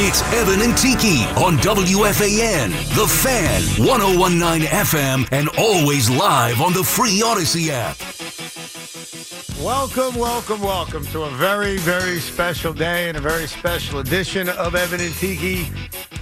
[0.00, 6.84] It's Evan and Tiki on WFAN, The Fan, 1019 FM, and always live on the
[6.84, 7.98] free Audacy app.
[9.60, 14.76] Welcome, welcome, welcome to a very, very special day and a very special edition of
[14.76, 15.66] Evan and Tiki.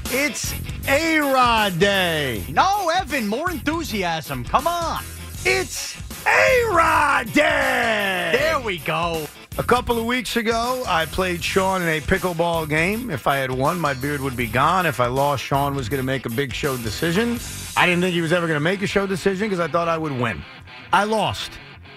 [0.07, 0.55] It's
[0.89, 2.47] A Rod Day.
[2.49, 4.43] No, Evan, more enthusiasm.
[4.43, 5.05] Come on.
[5.45, 8.31] It's A Rod Day.
[8.33, 9.27] There we go.
[9.59, 13.09] A couple of weeks ago, I played Sean in a pickleball game.
[13.09, 14.85] If I had won, my beard would be gone.
[14.85, 17.41] If I lost, Sean was going to make a big show decision.
[17.75, 19.89] I didn't think he was ever going to make a show decision because I thought
[19.89, 20.45] I would win.
[20.93, 21.53] I lost.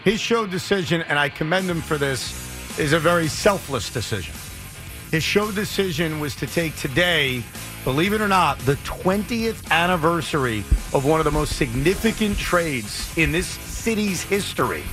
[0.05, 4.35] His show decision, and I commend him for this, is a very selfless decision.
[5.11, 7.43] His show decision was to take today,
[7.83, 10.59] believe it or not, the 20th anniversary
[10.93, 14.85] of one of the most significant trades in this city's history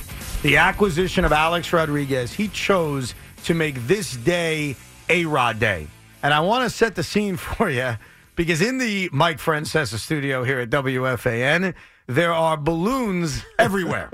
[0.43, 4.75] the acquisition of Alex Rodriguez, he chose to make this day
[5.09, 5.87] a Rod Day.
[6.21, 7.95] And I want to set the scene for you
[8.35, 11.73] because in the Mike Francesa studio here at WFAN,
[12.05, 14.11] there are balloons everywhere.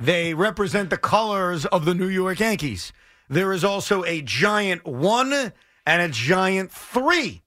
[0.00, 2.92] they represent the colors of the New York Yankees.
[3.28, 5.52] There is also a giant one
[5.86, 7.42] and a giant three.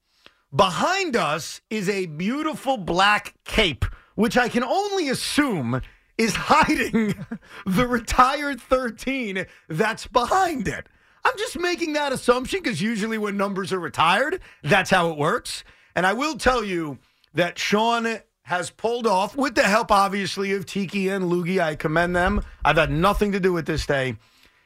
[0.56, 5.82] Behind us is a beautiful black cape, which I can only assume
[6.22, 7.16] is hiding
[7.66, 10.88] the retired 13 that's behind it.
[11.24, 15.64] I'm just making that assumption because usually when numbers are retired, that's how it works.
[15.96, 17.00] And I will tell you
[17.34, 21.59] that Sean has pulled off, with the help, obviously, of Tiki and Loogie.
[21.59, 22.44] I commend them.
[22.66, 24.18] I've had nothing to do with this day.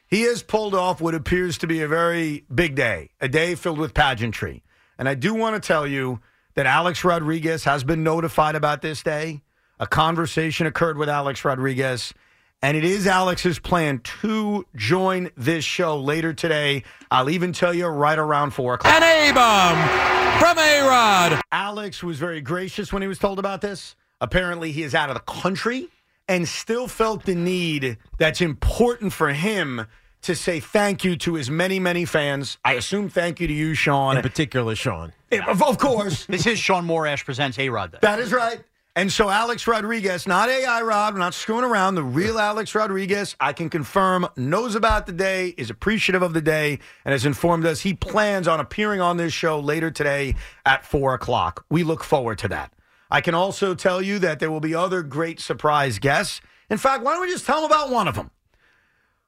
[0.08, 3.78] He has pulled off what appears to be a very big day, a day filled
[3.78, 4.62] with pageantry.
[4.98, 6.20] And I do want to tell you
[6.54, 9.42] that Alex Rodriguez has been notified about this day.
[9.78, 12.14] A conversation occurred with Alex Rodriguez,
[12.62, 16.82] and it is Alex's plan to join this show later today.
[17.10, 18.94] I'll even tell you right around four o'clock.
[18.94, 21.42] An A-bomb from A-Rod.
[21.52, 23.96] Alex was very gracious when he was told about this.
[24.18, 25.88] Apparently, he is out of the country
[26.26, 29.86] and still felt the need that's important for him
[30.22, 32.56] to say thank you to his many, many fans.
[32.64, 34.16] I assume thank you to you, Sean.
[34.16, 35.12] In particular, Sean.
[35.30, 36.24] Of, of course.
[36.24, 37.98] This is Sean Morash presents A Rod Day.
[38.00, 38.60] That is right.
[38.96, 41.96] And so Alex Rodriguez, not AI Rod, not screwing around.
[41.96, 46.40] The real Alex Rodriguez, I can confirm, knows about the day, is appreciative of the
[46.40, 50.86] day, and has informed us he plans on appearing on this show later today at
[50.86, 51.66] four o'clock.
[51.68, 52.72] We look forward to that.
[53.10, 56.40] I can also tell you that there will be other great surprise guests.
[56.70, 58.30] In fact, why don't we just tell them about one of them?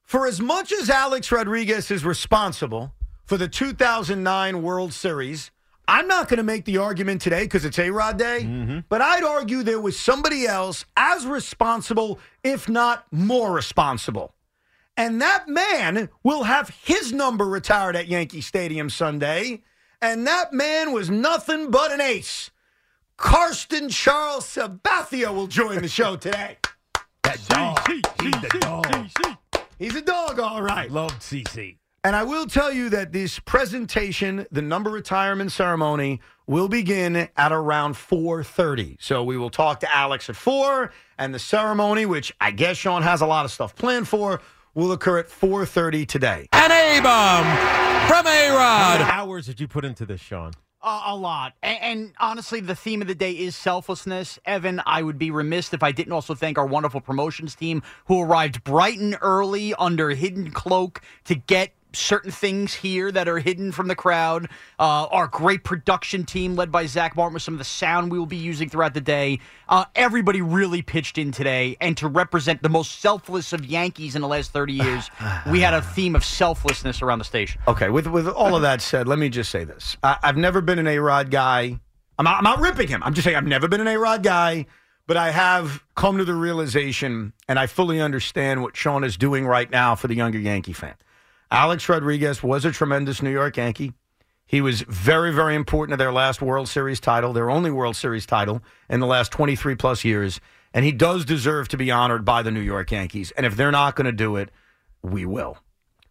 [0.02, 2.94] For as much as Alex Rodriguez is responsible
[3.26, 5.50] for the 2009 World Series,
[5.88, 8.78] I'm not going to make the argument today because it's A Rod Day, Mm-hmm.
[8.90, 14.34] but I'd argue there was somebody else as responsible, if not more responsible.
[14.98, 19.62] And that man will have his number retired at Yankee Stadium Sunday.
[20.02, 22.50] And that man was nothing but an ace.
[23.16, 26.58] Carsten Charles Sabathia will join the show today.
[27.22, 27.80] That dog.
[27.88, 29.38] He's the dog.
[29.78, 30.90] He's a dog, all right.
[30.90, 31.78] Loved CC.
[32.04, 37.52] And I will tell you that this presentation, the number retirement ceremony, will begin at
[37.52, 38.96] around 4:30.
[39.00, 43.02] So we will talk to Alex at 4 and the ceremony, which I guess Sean
[43.02, 44.40] has a lot of stuff planned for,
[44.74, 46.46] will occur at 4:30 today.
[46.52, 47.44] An A-bomb
[48.06, 49.00] from A-Rod.
[49.00, 50.52] hours did you put into this, Sean?
[50.80, 51.54] Uh, a lot.
[51.62, 54.38] And, and honestly, the theme of the day is selflessness.
[54.44, 58.22] Evan, I would be remiss if I didn't also thank our wonderful promotions team who
[58.22, 63.72] arrived bright and early under hidden cloak to get certain things here that are hidden
[63.72, 64.48] from the crowd.
[64.78, 68.18] Uh, our great production team, led by Zach Martin, with some of the sound we
[68.18, 69.38] will be using throughout the day.
[69.68, 74.22] Uh, everybody really pitched in today, and to represent the most selfless of Yankees in
[74.22, 75.10] the last 30 years,
[75.50, 77.60] we had a theme of selflessness around the station.
[77.68, 80.60] Okay, with with all of that said, let me just say this: I, I've never
[80.60, 81.78] been an A Rod guy.
[82.18, 83.02] I'm not, I'm not ripping him.
[83.04, 84.66] I'm just saying I've never been an A Rod guy,
[85.06, 89.46] but I have come to the realization, and I fully understand what Sean is doing
[89.46, 90.94] right now for the younger Yankee fan.
[91.50, 93.94] Alex Rodriguez was a tremendous New York Yankee.
[94.44, 98.26] He was very, very important to their last World Series title, their only World Series
[98.26, 100.40] title in the last 23 plus years.
[100.74, 103.30] And he does deserve to be honored by the New York Yankees.
[103.32, 104.50] And if they're not going to do it,
[105.02, 105.58] we will.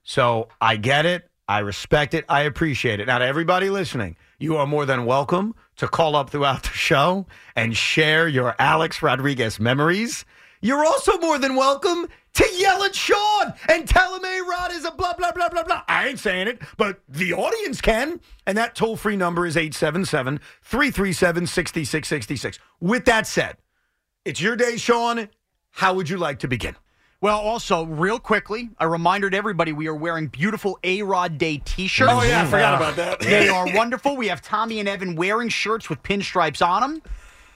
[0.04, 1.30] So I get it.
[1.48, 2.25] I respect it.
[2.28, 3.06] I appreciate it.
[3.06, 7.28] Now, to everybody listening, you are more than welcome to call up throughout the show
[7.56, 10.25] and share your Alex Rodriguez memories.
[10.62, 12.07] You're also more than welcome
[12.38, 15.63] to yell at Sean and tell him A Rod is a blah, blah, blah, blah,
[15.63, 15.84] blah.
[15.88, 18.19] I ain't saying it, but the audience can.
[18.45, 22.60] And that toll free number is 877 337 6666.
[22.80, 23.57] With that said,
[24.24, 25.30] it's your day, Sean.
[25.72, 26.75] How would you like to begin?
[27.19, 31.57] Well, also, real quickly, a reminder to everybody we are wearing beautiful A Rod Day
[31.66, 32.12] t shirts.
[32.13, 33.19] Oh, yeah, I forgot about that.
[33.28, 34.16] They are wonderful.
[34.16, 37.01] We have Tommy and Evan wearing shirts with pinstripes on them.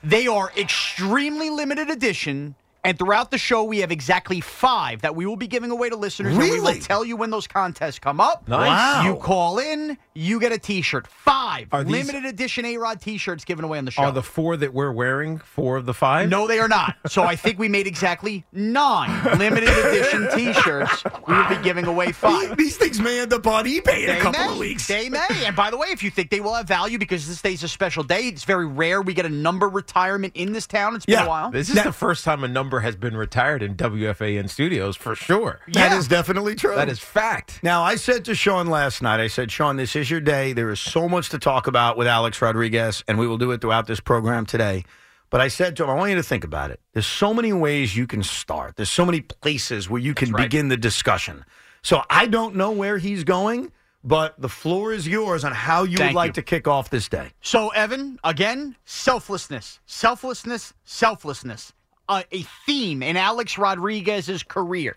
[0.02, 2.56] They are extremely limited edition.
[2.84, 5.94] And throughout the show, we have exactly five that we will be giving away to
[5.96, 6.32] listeners.
[6.32, 6.80] And we will Really?
[6.80, 8.48] tell you when those contests come up.
[8.48, 8.66] Nice.
[8.68, 9.02] Wow.
[9.04, 11.06] You call in, you get a t shirt.
[11.06, 14.02] Five Are these- limited edition A Rod t shirts given away on the show.
[14.02, 16.28] Are the four that we're wearing four of the five?
[16.28, 16.96] No, they are not.
[17.06, 21.04] So I think we made exactly nine limited edition T-shirts.
[21.28, 22.56] We will be giving away five.
[22.56, 24.52] These things may end up on eBay in a They couple may.
[24.52, 24.88] of weeks.
[24.88, 25.26] They may.
[25.46, 27.68] And by the way, if you think they will have value because this day's a
[27.68, 30.96] special day, it's very rare we get a number retirement in this town.
[30.96, 31.24] It's been Yeah.
[31.26, 31.50] a while.
[31.52, 35.60] This is the first time a number has been retired in WFAN studios for sure.
[35.68, 35.98] That Yeah.
[35.98, 36.74] is definitely true.
[36.74, 37.60] That is fact.
[37.62, 40.52] Now, I said to Sean last night, I said, Sean, this is your day.
[40.52, 43.60] There is so much to talk about with Alex Rodriguez, and we will do it
[43.60, 44.84] throughout this program today.
[45.30, 46.80] But I said to him, I want you to think about it.
[46.92, 50.42] There's so many ways you can start, there's so many places where you can right.
[50.42, 51.44] begin the discussion.
[51.82, 53.72] So I don't know where he's going,
[54.04, 56.32] but the floor is yours on how you Thank would like you.
[56.34, 57.30] to kick off this day.
[57.40, 61.72] So, Evan, again, selflessness, selflessness, selflessness,
[62.12, 64.96] uh, a theme in Alex Rodriguez's career.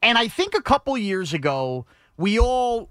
[0.00, 1.84] And I think a couple years ago,
[2.16, 2.88] we all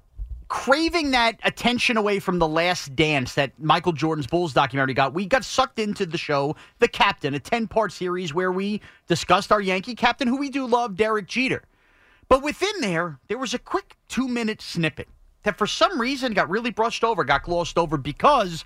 [0.47, 5.15] craving that attention away from the last dance that Michael Jordan's Bulls documentary got.
[5.15, 9.51] We got sucked into the show, The Captain, a 10 part series where we discussed
[9.51, 11.63] our Yankee captain, who we do love, Derek Jeter.
[12.27, 15.07] But within there, there was a quick two minute snippet
[15.41, 18.63] that for some reason got really brushed over, got glossed over because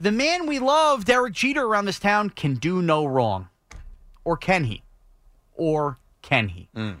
[0.00, 3.49] the man we love, Derek Jeter, around this town can do no wrong.
[4.24, 4.82] Or can he?
[5.54, 6.68] Or can he?
[6.76, 6.96] Mm.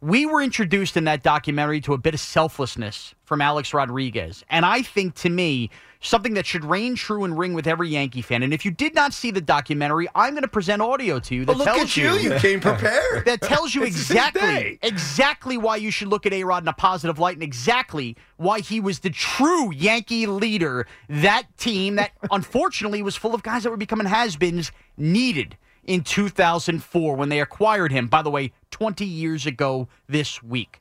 [0.00, 4.44] We were introduced in that documentary to a bit of selflessness from Alex Rodriguez.
[4.50, 5.70] And I think to me,
[6.00, 8.42] something that should reign true and ring with every Yankee fan.
[8.42, 11.44] And if you did not see the documentary, I'm going to present audio to you
[11.44, 12.14] that Oh, look tells at you.
[12.14, 13.26] You came prepared.
[13.26, 17.20] that tells you exactly exactly why you should look at A Rod in a positive
[17.20, 23.14] light and exactly why he was the true Yankee leader that team that unfortunately was
[23.14, 28.06] full of guys that were becoming has-beens needed in 2004 when they acquired him.
[28.06, 30.80] By the way 20 years ago this week.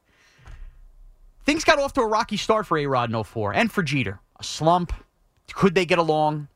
[1.46, 4.20] Things got off to a rocky start for A-Rod in 04 and for Jeter.
[4.40, 4.94] A slump.
[5.54, 6.48] Could they get along?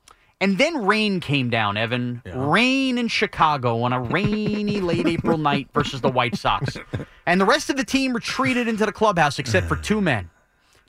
[0.41, 2.21] And then rain came down, Evan.
[2.25, 6.77] Rain in Chicago on a rainy late April night versus the White Sox.
[7.25, 10.29] And the rest of the team retreated into the clubhouse except for two men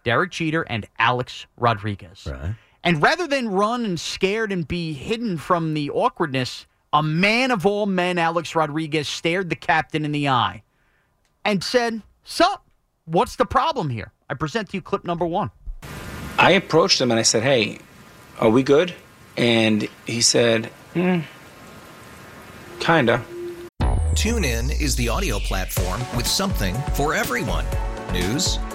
[0.05, 2.29] Derek Jeter and Alex Rodriguez.
[2.85, 7.67] And rather than run and scared and be hidden from the awkwardness, a man of
[7.67, 10.63] all men, Alex Rodriguez, stared the captain in the eye
[11.45, 12.65] and said, Sup,
[13.05, 14.13] what's the problem here?
[14.29, 15.51] I present to you clip number one.
[16.39, 17.79] I approached him and I said, "Hey,
[18.39, 18.95] are we good?"
[19.37, 21.21] And he said, "Hmm,
[22.81, 23.23] kinda."
[24.15, 27.65] TuneIn is the audio platform with something for everyone.
[28.13, 28.59] News,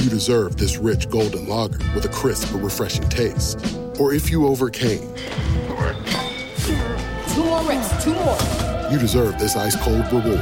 [0.00, 3.58] you deserve this rich golden lager with a crisp but refreshing taste.
[3.98, 5.06] Or if you overcame,
[7.34, 8.36] Two more reps, two more.
[8.90, 10.40] you deserve this ice cold reward.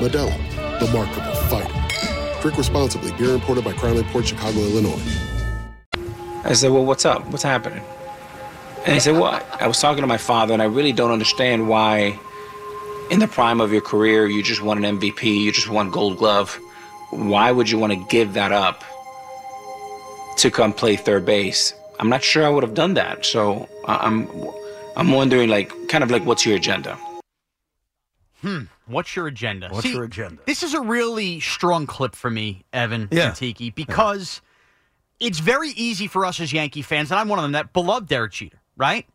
[0.00, 0.32] Modelo,
[0.80, 2.40] the Markable Fighter.
[2.42, 3.12] Drink responsibly.
[3.12, 5.00] Beer imported by Crown Imports Chicago, Illinois.
[6.44, 7.26] I said, Well, what's up?
[7.30, 7.82] What's happening?
[8.84, 11.68] And he said, Well, I was talking to my father, and I really don't understand
[11.68, 12.18] why,
[13.10, 16.18] in the prime of your career, you just won an MVP, you just won Gold
[16.18, 16.58] Glove.
[17.14, 18.84] Why would you want to give that up
[20.38, 21.72] to come play third base?
[22.00, 23.24] I'm not sure I would have done that.
[23.24, 24.28] So I- I'm,
[24.96, 26.98] I'm wondering, like, kind of like, what's your agenda?
[28.42, 28.62] Hmm.
[28.86, 29.68] What's your agenda?
[29.70, 30.42] What's your agenda?
[30.44, 33.28] This is a really strong clip for me, Evan Yeah.
[33.28, 34.42] and Tiki, because
[35.20, 38.08] it's very easy for us as Yankee fans, and I'm one of them that beloved
[38.08, 39.06] Derek Jeter, right?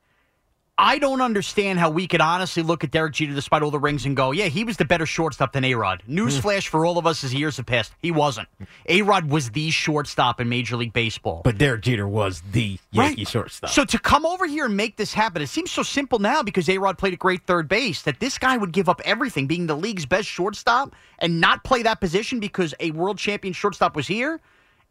[0.81, 4.05] I don't understand how we could honestly look at Derek Jeter despite all the rings
[4.05, 6.01] and go, yeah, he was the better shortstop than A Rod.
[6.07, 7.91] Newsflash for all of us as years have passed.
[8.01, 8.47] He wasn't.
[8.85, 11.41] A Rod was the shortstop in Major League Baseball.
[11.43, 13.71] But Derek Jeter was the Yankee shortstop.
[13.71, 16.69] So to come over here and make this happen, it seems so simple now because
[16.69, 19.67] A Rod played a great third base that this guy would give up everything, being
[19.67, 24.07] the league's best shortstop, and not play that position because a world champion shortstop was
[24.07, 24.39] here.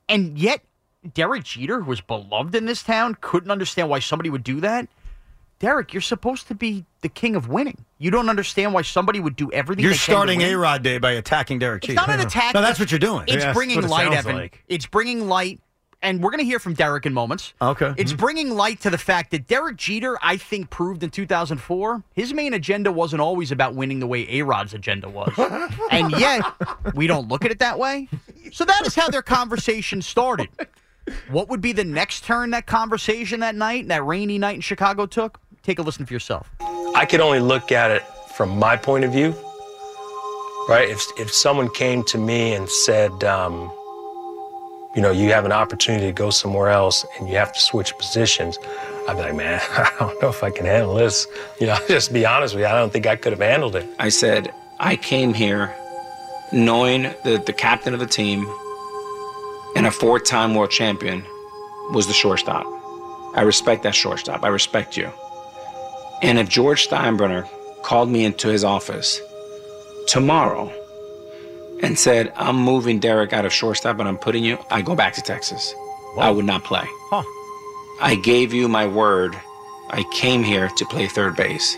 [0.06, 0.60] And yet,
[1.14, 4.86] Derek Jeter, who was beloved in this town, couldn't understand why somebody would do that.
[5.60, 7.84] Derek, you're supposed to be the king of winning.
[7.98, 9.82] You don't understand why somebody would do everything.
[9.82, 10.40] You're they can starting.
[10.42, 11.94] A Rod Day by attacking Derek It's Jeter.
[12.06, 12.54] not an attack.
[12.54, 13.24] No, that's what you're doing.
[13.26, 14.36] It's bringing what it light, sounds Evan.
[14.36, 14.62] like.
[14.68, 15.60] It's bringing light,
[16.00, 17.54] and we're going to hear from Derek in moments.
[17.60, 17.92] Okay.
[17.96, 18.18] It's Mhm.
[18.18, 22.54] bringing light to the fact that Derek Jeter, I think, proved in 2004 his main
[22.54, 25.32] agenda wasn't always about winning the way A Rod's agenda was.
[25.90, 26.44] and yet,
[26.94, 28.08] we don't look at it that way.
[28.52, 30.48] So that is how their conversation started.
[31.30, 35.06] What would be the next turn that conversation that night, that rainy night in Chicago
[35.06, 35.40] took?
[35.68, 36.50] Take a listen for yourself.
[36.94, 38.02] I could only look at it
[38.34, 39.34] from my point of view,
[40.66, 40.88] right?
[40.88, 43.70] If, if someone came to me and said, um,
[44.96, 47.94] you know, you have an opportunity to go somewhere else and you have to switch
[47.98, 48.56] positions,
[49.06, 51.26] I'd be like, man, I don't know if I can handle this.
[51.60, 53.86] You know, just be honest with you, I don't think I could have handled it.
[53.98, 55.76] I said, I came here
[56.50, 58.50] knowing that the captain of the team
[59.76, 61.22] and a four time world champion
[61.92, 62.64] was the shortstop.
[63.34, 64.44] I respect that shortstop.
[64.44, 65.12] I respect you.
[66.22, 67.48] And if George Steinbrenner
[67.82, 69.20] called me into his office
[70.06, 70.72] tomorrow
[71.82, 75.14] and said, I'm moving Derek out of shortstop and I'm putting you, I go back
[75.14, 75.74] to Texas.
[76.18, 76.84] I would not play.
[77.10, 77.22] Huh.
[78.00, 79.36] I gave you my word.
[79.90, 81.76] I came here to play third base.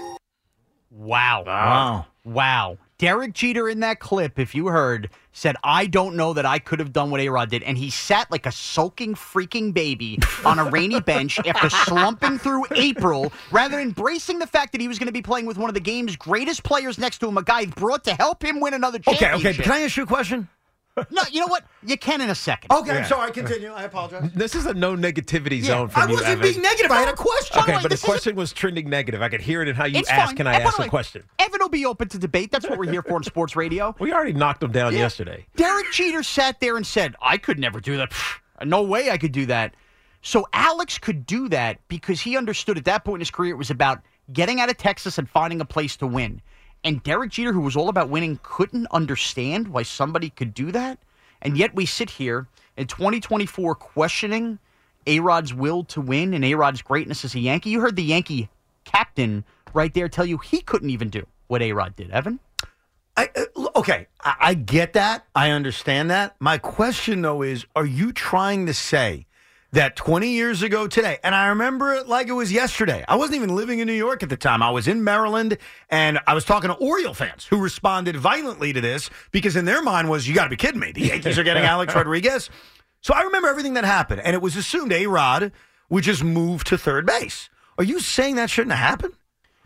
[0.91, 1.45] Wow.
[1.47, 2.07] Wow.
[2.25, 2.79] Wow.
[3.01, 6.81] Derek Jeter in that clip, if you heard, said, I don't know that I could
[6.81, 7.63] have done what A Rod did.
[7.63, 12.67] And he sat like a sulking freaking baby on a rainy bench after slumping through
[12.73, 15.71] April rather than embracing the fact that he was going to be playing with one
[15.71, 18.75] of the game's greatest players next to him, a guy brought to help him win
[18.75, 19.39] another championship.
[19.39, 19.63] Okay, okay.
[19.63, 20.47] Can I ask you a question?
[21.11, 21.65] No, you know what?
[21.85, 22.73] You can in a second.
[22.73, 23.31] Okay, I'm sorry.
[23.31, 23.71] Continue.
[23.73, 24.31] I apologize.
[24.35, 25.65] This is a no negativity Yeah.
[25.67, 26.05] zone for me.
[26.05, 26.43] I you, wasn't Evan.
[26.43, 26.91] being negative.
[26.91, 27.59] I had a question.
[27.61, 29.23] Okay, By the but the this is a- question was trending negative.
[29.23, 30.27] I could hear it in how you It's ask.
[30.27, 30.37] fine.
[30.37, 31.23] Can I And by ask the a way, question?
[31.39, 32.51] Evan will be open to debate.
[32.51, 33.95] That's what we're here for in sports radio.
[34.01, 34.99] We already knocked him down Yeah.
[35.01, 35.47] yesterday.
[35.57, 38.11] Derek Jeter sat there and said, I could never do that.
[38.11, 39.75] Pfft, No way I could do that.
[40.23, 43.59] So Alex could do that because he understood at that point in his career it
[43.59, 46.43] was about getting out of Texas and finding a place to win.
[46.83, 50.99] And Derek Jeter, who was all about winning, couldn't understand why somebody could do that.
[51.43, 54.59] And yet we sit here in 2024 questioning
[55.07, 57.71] A Rod's will to win and A Rod's greatness as a Yankee.
[57.71, 58.49] You heard the Yankee
[58.85, 59.45] captain
[59.75, 62.41] right there tell you he couldn't even do what A Rod did, Evan.
[63.17, 65.27] I, uh, okay, I, I get that.
[65.35, 66.37] I understand that.
[66.41, 69.27] My question, though, is are you trying to say
[69.73, 73.37] that 20 years ago today, and I remember it like it was yesterday, I wasn't
[73.37, 74.63] even living in New York at the time.
[74.63, 75.59] I was in Maryland,
[75.89, 79.83] and I was talking to Oriole fans who responded violently to this because in their
[79.83, 80.93] mind was, you got to be kidding me.
[80.93, 82.51] The Yankees are getting Alex Rodriguez.
[83.01, 85.53] So I remember everything that happened, and it was assumed A Rod
[85.89, 87.49] would just move to third base.
[87.79, 89.15] Are you saying that shouldn't have happened?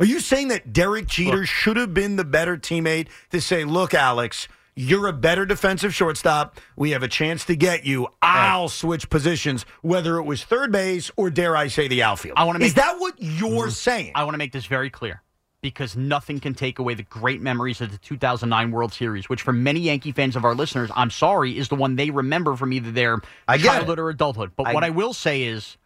[0.00, 3.94] Are you saying that Derek Jeter should have been the better teammate to say, look,
[3.94, 6.60] Alex, you're a better defensive shortstop.
[6.76, 8.08] We have a chance to get you.
[8.22, 12.34] I'll switch positions, whether it was third base or, dare I say, the outfield.
[12.36, 13.72] I want to make Is that what you're mm.
[13.72, 14.12] saying?
[14.14, 15.22] I want to make this very clear.
[15.62, 19.52] because nothing can take away the great memories of the 2009 World Series, which for
[19.52, 22.90] many Yankee fans of our listeners, I'm sorry, is the one they remember from either
[22.90, 24.02] their childhood it.
[24.02, 24.52] or adulthood.
[24.56, 25.78] But I- what I will say is,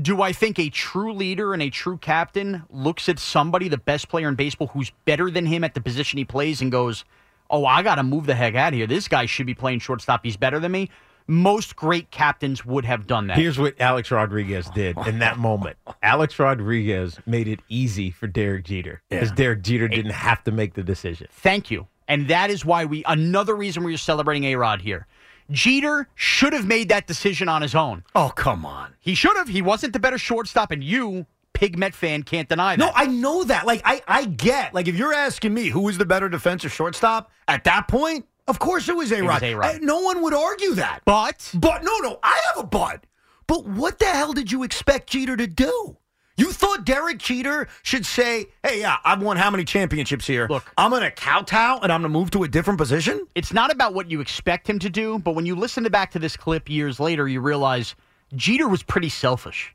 [0.00, 4.08] do I think a true leader and a true captain looks at somebody, the best
[4.08, 7.04] player in baseball, who's better than him at the position he plays, and goes,
[7.52, 8.86] "Oh, I got to move the heck out of here.
[8.88, 10.24] This guy should be playing shortstop.
[10.24, 10.90] He's better than me."
[11.28, 13.38] Most great captains would have done that.
[13.38, 15.76] Here's what Alex Rodriguez did in that moment.
[16.02, 19.34] Alex Rodriguez made it easy for Derek Jeter because Yeah.
[19.36, 21.28] Derek Jeter didn't have to make the decision.
[21.30, 21.86] Thank you.
[22.08, 25.06] And that is why we, another reason we're celebrating A Rod here.
[25.48, 28.02] Jeter should have made that decision on his own.
[28.16, 28.94] Oh, come on.
[28.98, 29.48] He should have.
[29.48, 32.78] He wasn't the better shortstop, and you, pig Met fan, can't deny that.
[32.78, 33.66] No, I know that.
[33.66, 34.74] Like, I, I get.
[34.74, 38.58] Like, if you're asking me who was the better defensive shortstop at that point, of
[38.58, 39.42] course it was A Rod.
[39.82, 41.00] No one would argue that.
[41.04, 43.06] But, but no, no, I have a but.
[43.46, 45.96] But what the hell did you expect Jeter to do?
[46.36, 50.46] You thought Derek Jeter should say, "Hey, yeah, I've won how many championships here?
[50.48, 53.52] Look, I'm going to kowtow and I'm going to move to a different position." It's
[53.52, 56.18] not about what you expect him to do, but when you listen to back to
[56.18, 57.94] this clip years later, you realize
[58.34, 59.74] Jeter was pretty selfish.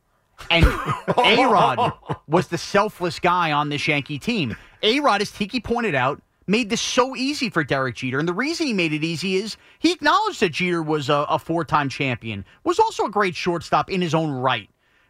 [0.50, 0.66] And
[1.18, 1.94] A Rod
[2.28, 4.56] was the selfless guy on this Yankee team.
[4.84, 8.20] A Rod, as Tiki pointed out, made this so easy for Derek Jeter.
[8.20, 11.40] And the reason he made it easy is he acknowledged that Jeter was a, a
[11.40, 14.70] four time champion, was also a great shortstop in his own right.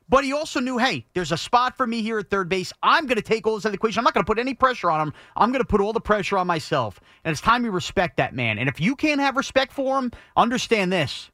[0.09, 2.71] But he also knew, hey, there's a spot for me here at third base.
[2.81, 3.99] I'm going to take all this the equation.
[3.99, 5.13] I'm not going to put any pressure on him.
[5.35, 7.01] I'm going to put all the pressure on myself.
[7.25, 8.57] And it's time we respect that man.
[8.57, 11.29] And if you can't have respect for him, understand this.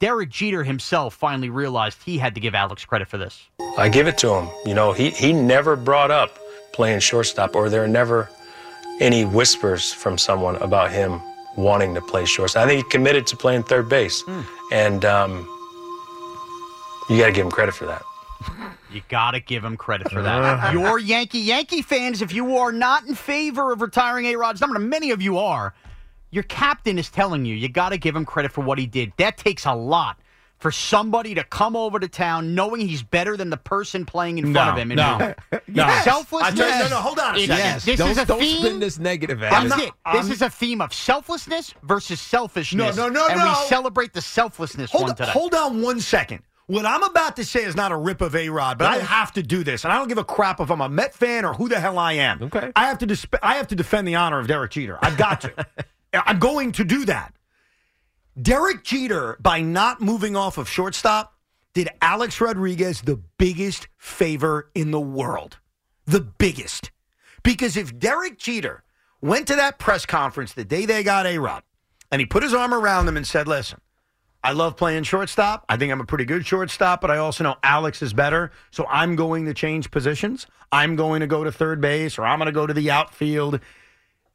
[0.00, 3.48] Derek Jeter himself finally realized he had to give Alex credit for this.
[3.78, 4.48] I give it to him.
[4.66, 6.38] You know, he, he never brought up
[6.72, 8.28] playing shortstop, or there are never
[9.00, 11.20] any whispers from someone about him
[11.56, 12.64] wanting to play shortstop.
[12.64, 14.22] I think he committed to playing third base,
[14.72, 15.48] and um,
[17.08, 18.02] you got to give him credit for that.
[18.92, 20.72] You got to give him credit for that.
[20.72, 24.76] Your Yankee Yankee fans, if you are not in favor of retiring A Rod's number,
[24.76, 25.74] and many of you are,
[26.30, 29.12] your captain is telling you you got to give him credit for what he did.
[29.18, 30.18] That takes a lot
[30.58, 34.52] for somebody to come over to town knowing he's better than the person playing in
[34.52, 34.88] front of him.
[34.88, 35.32] no,
[35.68, 36.00] no.
[36.02, 36.52] Selflessness.
[36.52, 37.56] I tell you- no, no, hold on a second.
[37.58, 37.84] Yes.
[37.84, 38.56] This Don't- is a don't theme.
[38.58, 39.92] spin this negative That's as- it.
[40.12, 42.96] This is a theme of selflessness versus selfishness.
[42.96, 43.46] No, no, no, and no.
[43.46, 45.30] we celebrate the selflessness Hold one on, today.
[45.30, 46.42] hold on one second.
[46.66, 49.32] What I'm about to say is not a rip of A Rod, but I have
[49.34, 51.54] to do this, and I don't give a crap if I'm a Met fan or
[51.54, 52.42] who the hell I am.
[52.42, 54.98] Okay, I have to disp- I have to defend the honor of Derek Jeter.
[55.00, 55.52] I've got to.
[56.12, 57.34] I'm going to do that.
[58.40, 61.34] Derek Jeter, by not moving off of shortstop,
[61.74, 65.58] did Alex Rodriguez the biggest favor in the world.
[66.06, 66.90] The biggest.
[67.42, 68.84] Because if Derek Jeter
[69.20, 71.62] went to that press conference the day they got A Rod
[72.10, 73.80] and he put his arm around them and said, Listen,
[74.42, 75.64] I love playing shortstop.
[75.68, 78.52] I think I'm a pretty good shortstop, but I also know Alex is better.
[78.70, 80.46] So I'm going to change positions.
[80.70, 83.60] I'm going to go to third base or I'm going to go to the outfield.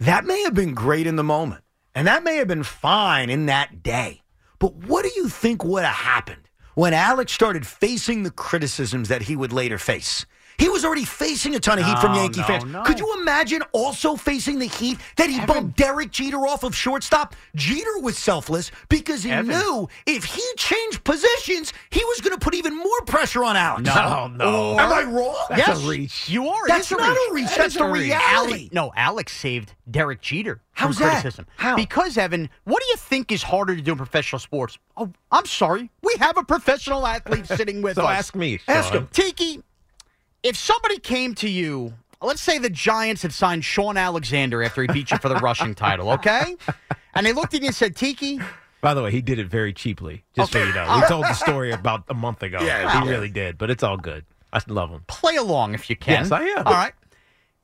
[0.03, 1.63] That may have been great in the moment.
[1.95, 4.21] And that may have been fine in that day.
[4.59, 9.21] But what do you think would have happened when Alex started facing the criticisms that
[9.21, 10.25] he would later face?
[10.57, 12.65] He was already facing a ton of heat from Yankee no, fans.
[12.65, 12.83] no.
[12.83, 17.35] Could you imagine also facing the heat that he bumped Derek Jeter off of shortstop?
[17.55, 19.47] Jeter was selfless because he Evan.
[19.47, 23.83] knew if he changed positions, he was going to put even more pressure on Alex.
[23.83, 24.73] No, no.
[24.73, 25.35] Or- Am I wrong?
[25.51, 26.67] yes, You are.
[26.67, 27.47] That's not a reach.
[27.47, 28.03] That That's the a reach.
[28.11, 28.63] reality.
[28.65, 31.21] Ale- no, Alex saved Derek Jeter How's from that?
[31.21, 31.47] criticism.
[31.57, 31.75] How?
[31.75, 34.77] Because, Evan, what do you think is harder to do in professional sports?
[34.95, 35.89] Oh, I'm sorry.
[36.03, 38.17] We have a professional athlete sitting with So us.
[38.19, 39.07] ask me, Ask him.
[39.11, 39.63] Tiki,
[40.43, 44.87] if somebody came to you, let's say the Giants had signed Shaun Alexander after he
[44.87, 46.55] beat you for the rushing title, okay?
[47.15, 48.39] And they looked at you and said, Tiki,
[48.81, 50.99] By the way, he did it very cheaply, just so you know.
[50.99, 52.57] We told the story about a month ago.
[52.59, 54.25] Yeah, he really did, but it's all good.
[54.51, 55.03] I love him.
[55.07, 56.23] play along if you can.
[56.23, 56.65] Yes, I am.
[56.65, 56.93] All right.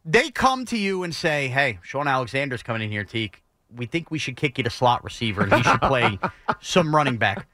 [0.06, 3.42] They come to you and say, "Hey, Shaun Alexander's coming in here, Teak.
[3.76, 6.20] We think we should kick you to slot receiver, and he should play
[6.62, 7.48] some running back."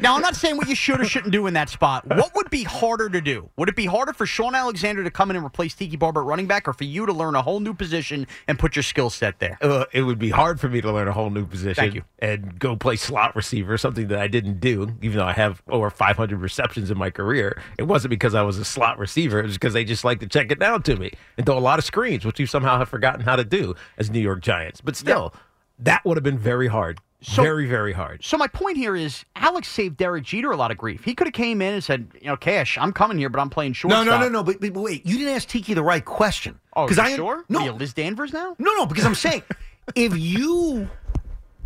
[0.00, 2.04] Now, I'm not saying what you should or shouldn't do in that spot.
[2.06, 3.48] What would be harder to do?
[3.56, 6.26] Would it be harder for Shaun Alexander to come in and replace Tiki Barber at
[6.26, 9.08] running back, or for you to learn a whole new position and put your skill
[9.08, 9.56] set there?
[9.60, 12.02] Uh, it would be hard for me to learn a whole new position Thank you.
[12.18, 15.88] and go play slot receiver, something that I didn't do, even though I have over
[15.90, 17.62] 500 receptions in my career.
[17.78, 19.38] It wasn't because I was a slot receiver.
[19.38, 21.60] It was because they just like to check it down to me and throw a
[21.60, 24.80] lot of screens, which you somehow have forgotten how to do as New York Giants.
[24.80, 25.32] But still,
[25.78, 26.98] that would have been very hard.
[27.26, 28.24] Very, very hard.
[28.24, 31.04] So my point here is Alex saved Derek Jeter a lot of grief.
[31.04, 33.50] He could have came in and said, you know, Cash, I'm coming here, but I'm
[33.50, 34.04] playing No, shortstop.
[34.06, 34.42] no, no, no.
[34.42, 36.58] But, but wait, you didn't ask Tiki the right question.
[36.76, 37.44] Oh, because I sure?
[37.48, 38.54] No, What are you, Liz Danvers now?
[38.58, 39.42] No, no, because I'm saying
[39.94, 40.88] if you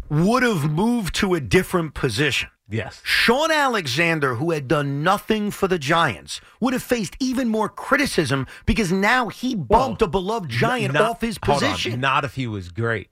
[0.09, 3.01] would have moved to a different position Yes.
[3.03, 8.47] Shaun Alexander, who had done nothing for the Giants, would have faced even more criticism
[8.67, 11.99] because now he bumped a beloved Giant Not- off his hold on, position.
[12.01, 13.09] Not if he was great.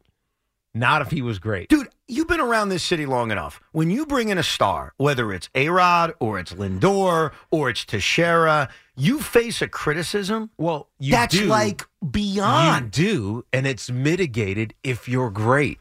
[0.76, 1.70] Not if he was great.
[1.70, 3.60] Dude, you've been around this city long enough.
[3.72, 7.86] When you bring in a star, whether it's A Rod or it's Lindor or it's
[7.86, 10.50] Teixeira, you face a criticism.
[10.58, 11.46] Well, you that's do.
[11.46, 12.96] like beyond.
[12.98, 15.78] You do, and it's mitigated if you're great.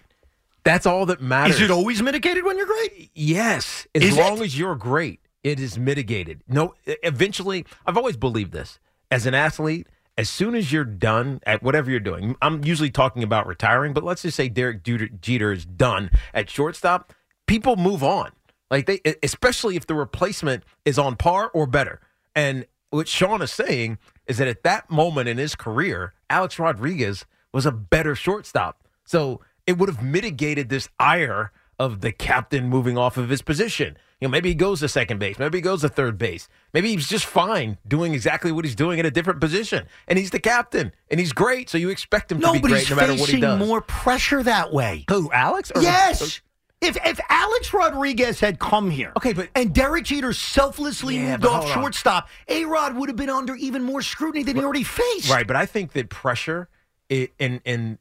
[0.63, 1.58] That's all that matters.
[1.58, 3.12] Is it always mitigated when you're great?
[3.13, 4.45] Yes, as Is long it?
[4.45, 6.41] as you're great, it is mitigated.
[6.47, 8.79] No, eventually, I've always believed this.
[9.12, 13.23] As an athlete, as soon as you're done at whatever you're doing, I'm usually talking
[13.23, 17.13] about retiring, but let's just say Derek Jeter, is done at shortstop.
[17.47, 18.32] People move on,
[18.71, 21.99] like they, especially if the replacement is on par or better.
[22.34, 27.25] And what Sean is saying is that at that moment in his career, Alex Rodriguez
[27.54, 28.88] was a better shortstop.
[29.06, 33.97] So it would have mitigated this ire of the captain moving off of his position.
[34.21, 36.89] You know, maybe he goes to second base, maybe he goes to third base, maybe
[36.95, 40.39] he's just fine doing exactly what he's doing in a different position, and he's the
[40.39, 41.69] captain, and he's great.
[41.69, 43.60] So you expect him to be great no matter what he facing does.
[43.60, 45.04] more pressure that way.
[45.10, 45.71] Who, Alex?
[45.75, 46.41] Or- yes.
[46.82, 51.45] If if Alex Rodriguez had come here, okay, but and Derek Jeter selflessly Yeah, moved
[51.45, 55.30] off shortstop, A Rod would have been under even more scrutiny than he already faced.
[55.30, 56.67] Right, but I think that pressure
[57.10, 57.97] and and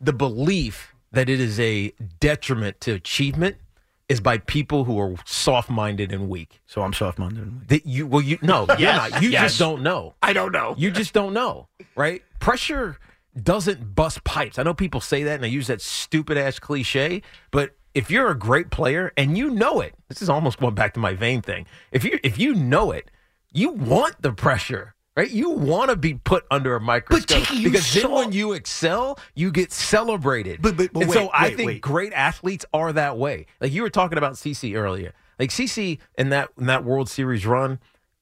[0.00, 3.56] the belief that it is a detriment to achievement
[4.08, 6.60] is by people who are soft-minded and weak.
[6.66, 7.68] So I'm soft-minded and weak.
[7.68, 9.22] That you well you no, you're Yes, not.
[9.22, 9.42] You yes.
[9.42, 10.14] just don't know.
[10.22, 10.74] I don't know.
[10.78, 12.22] You just don't know, right?
[12.38, 12.98] Pressure
[13.40, 14.58] doesn't bust pipes.
[14.58, 18.30] I know people say that and they use that stupid ass cliche, but if you're
[18.30, 21.42] a great player and you know it, this is almost going back to my vein
[21.42, 21.66] thing.
[21.92, 23.10] If you if you know it,
[23.52, 24.94] you want the pressure.
[25.16, 29.50] Right, you want to be put under a microscope because then when you excel, you
[29.50, 30.60] get celebrated.
[30.60, 31.80] But- but- but and so wait, I wait, think wait.
[31.80, 33.46] great athletes are that way.
[33.58, 35.14] Like you were talking about CC earlier.
[35.38, 37.78] Like CC in that in that World Series run,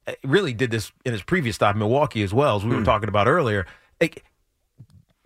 [0.06, 2.78] uh, really did this in his previous stop in Milwaukee as well as we Hmm.
[2.78, 3.66] were talking about earlier.
[4.00, 4.22] Like,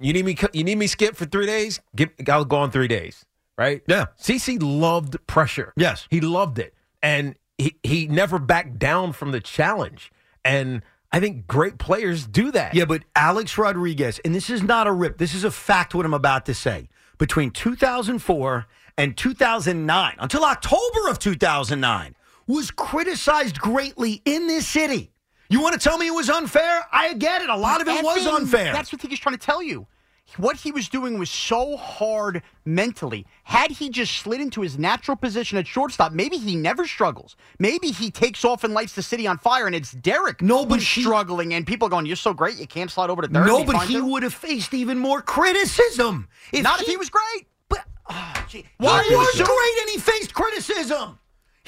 [0.00, 0.37] you need me?
[0.54, 1.81] You need me skip for three days?
[1.94, 3.26] Get, I'll go on three days.
[3.59, 3.83] Right?
[3.87, 4.07] Yeah.
[4.18, 5.72] CC loved pressure.
[5.76, 6.07] Yes.
[6.11, 10.11] he loved it, and he he never backed down from the challenge.
[10.44, 12.75] And I think great players do that.
[12.75, 16.05] Yeah, but Alex Rodriguez, and this is not a rip, this is a fact what
[16.05, 16.88] I'm about to say.
[17.16, 18.66] Between 2004
[18.97, 22.14] and 2009, until October of 2009,
[22.47, 25.11] was criticized greatly in this city.
[25.51, 26.85] You want to tell me it was unfair?
[26.92, 27.49] I get it.
[27.49, 28.73] A lot of it was unfair.
[28.73, 29.87] That's what he's trying to tell you.
[30.36, 33.26] What he was doing was so hard mentally.
[33.44, 37.34] Had he just slid into his natural position at shortstop, maybe he never struggles.
[37.58, 40.76] Maybe he takes off and lights the city on fire, and it's Derek No, but
[40.76, 43.28] who's he- struggling, and people are going, "You're so great, you can't slide over to
[43.28, 43.46] third.
[43.46, 46.28] no, but he it." would have faced even more criticism.
[46.52, 47.46] If Not if he was great.
[47.68, 51.18] But oh, gee, Why he was was great and he faced criticism.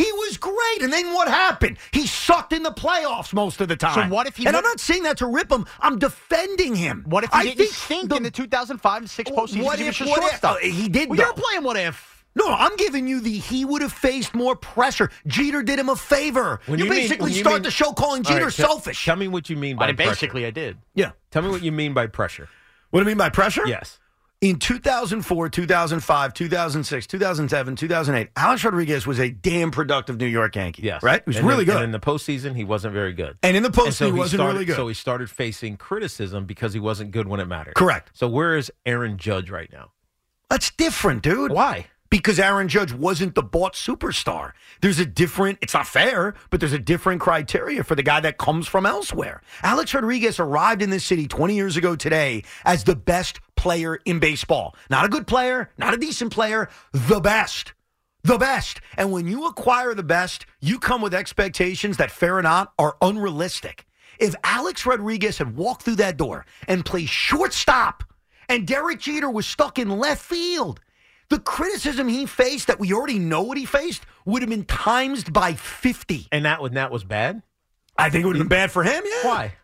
[0.02, 1.76] He was great, and then what happened?
[1.92, 4.08] He sucked in the playoffs most of the time.
[4.08, 5.66] So what if he And would- I'm not saying that to rip him.
[5.80, 7.04] I'm defending him.
[7.06, 9.36] What if he I didn't think stink in the 2005 six postseason?
[9.36, 9.96] What because he was if?
[9.98, 10.30] just What if?
[10.30, 10.56] shortstop?
[10.56, 11.10] oh, he did.
[11.10, 11.24] Well, though.
[11.24, 12.24] you're playing what if.
[12.34, 15.10] No, I'm giving you the he would have faced more pressure.
[15.26, 16.60] Jeter did him a favor.
[16.66, 19.04] When you, mean- basically when you start mean- the show calling Jeter right, tell- selfish.
[19.04, 20.10] Tell me what you mean by I pressure.
[20.12, 20.78] basically, I did.
[20.94, 21.10] yeah.
[21.30, 22.48] Tell me what you mean by pressure.
[22.90, 23.66] What do you mean by pressure?
[23.68, 23.99] Yes.
[24.40, 30.82] In 2004, 2005, 2006, 2007, 2008, Alex Rodriguez was a damn productive New York Yankee.
[30.82, 31.02] Yes.
[31.02, 31.20] Right?
[31.22, 31.84] He was And really then- good.
[31.84, 33.36] And in the postseason, he wasn't very good.
[33.42, 34.76] And in the postseason, so he wasn't started, really good.
[34.76, 37.74] So he started facing criticism because he wasn't good when it mattered.
[37.74, 38.12] Correct.
[38.14, 39.90] So where is Aaron Judge right now?
[40.48, 41.52] That's different, dude.
[41.52, 41.88] Why?
[42.10, 44.52] Because Aaron Judge wasn't the bought superstar.
[44.80, 48.36] There's a different, it's not fair, but there's a different criteria for the guy that
[48.36, 49.40] comes from elsewhere.
[49.62, 54.18] Alex Rodriguez arrived in this city 20 years ago today as the best player in
[54.18, 54.74] baseball.
[54.90, 57.74] Not a good player, not a decent player, the best.
[58.24, 58.80] The best.
[58.96, 62.96] And when you acquire the best, you come with expectations that, fair or not, are
[63.00, 63.86] unrealistic.
[64.18, 68.04] If Alex Rodriguez had walked through that door and played shortstop,
[68.48, 70.80] and Derek Jeter was stuck in left field,
[71.30, 75.24] the criticism he faced that we already know what he faced would have been times
[75.24, 76.28] by 50.
[76.30, 77.42] And that, and that was bad?
[77.96, 79.28] I think it would have been bad for him, yeah.
[79.28, 79.54] Why?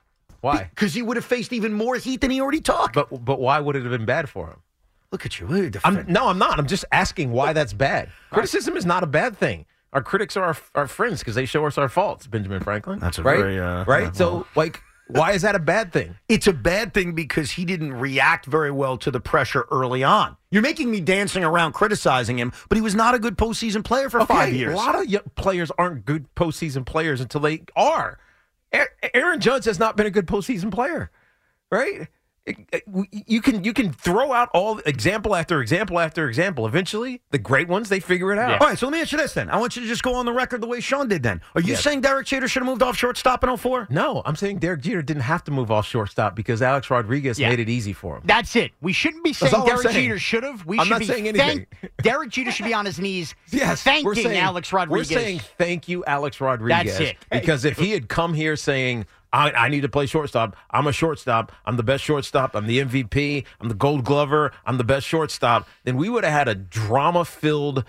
[0.40, 0.70] Why?
[0.74, 2.92] Because he would have faced even more heat than he already took.
[2.92, 4.62] But but why would it have been bad for him?
[5.10, 5.70] Look at you.
[5.84, 6.58] I'm, no, I'm not.
[6.58, 8.10] I'm just asking why that's bad.
[8.30, 9.66] Criticism is not a bad thing.
[9.92, 12.98] Our critics are our, our friends because they show us our faults, Benjamin Franklin.
[12.98, 13.38] That's a right?
[13.38, 14.08] very, uh, right.
[14.08, 16.16] uh, so, like, why is that a bad thing?
[16.28, 20.36] It's a bad thing because he didn't react very well to the pressure early on.
[20.50, 24.10] You're making me dancing around criticizing him, but he was not a good postseason player
[24.10, 24.72] for five years.
[24.74, 28.18] A lot of y- players aren't good postseason players until they are.
[28.72, 31.10] A- Aaron Judge has not been a good postseason player,
[31.70, 32.08] right?
[32.48, 32.78] Uh,
[33.26, 36.66] you can you can throw out all example after example after example.
[36.66, 38.60] Eventually, the great ones they figure it out.
[38.60, 39.50] All right, so let me ask you this then.
[39.50, 41.40] I want you to just go on the record the way Sean did then.
[41.56, 41.82] Are you Yes.
[41.82, 43.88] saying Derek Jeter should have moved off shortstop in 04?
[43.90, 47.48] No, I'm saying Derek Jeter didn't have to move off shortstop because Alex Rodriguez Yeah.
[47.48, 48.22] made it easy for him.
[48.24, 48.70] That's it.
[48.80, 50.04] We shouldn't be saying That's all I'm Derek saying.
[50.08, 50.64] Jeter should have.
[50.66, 51.66] We I'm should not be saying thank- anything.
[52.02, 55.10] Derek Jeter should be on his knees Yes, thanking we're saying, Alex Rodriguez.
[55.10, 56.96] We're saying thank you, Alex Rodriguez.
[56.98, 57.16] That's it.
[57.30, 59.06] Because if he had come here saying,
[59.36, 62.78] I, I need to play shortstop, I'm a shortstop, I'm the best shortstop, I'm the
[62.80, 66.54] MVP, I'm the gold glover, I'm the best shortstop, then we would have had a
[66.54, 67.84] drama filled,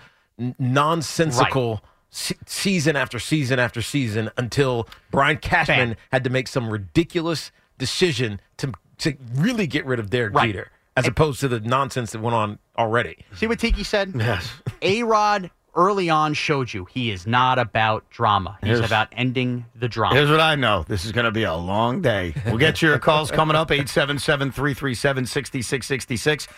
[0.58, 5.96] nonsensical se- season after season after season until Brian Cashman Bam.
[6.12, 10.46] had to make some ridiculous decision to, to really get rid of Derek Right.
[10.46, 10.70] Jeter.
[10.96, 13.24] As opposed to the nonsense that went on already.
[13.36, 14.12] See what Tiki said?
[14.16, 14.50] Yes.
[14.82, 18.58] A Rod early on showed you he is not about drama.
[18.60, 20.14] He's Here's- about ending the drama.
[20.16, 20.84] Here's what I know.
[20.88, 22.34] This is going to be a long day.
[22.46, 26.48] We'll get your calls coming up 877 337 6666.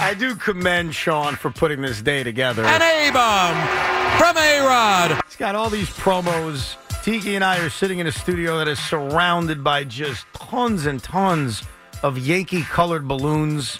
[0.00, 2.64] I do commend Sean for putting this day together.
[2.64, 3.56] An A bomb
[4.18, 5.20] from A Rod.
[5.26, 6.76] He's got all these promos.
[7.02, 11.02] Tiki and I are sitting in a studio that is surrounded by just tons and
[11.02, 11.62] tons
[12.02, 13.78] of Yankee colored balloons.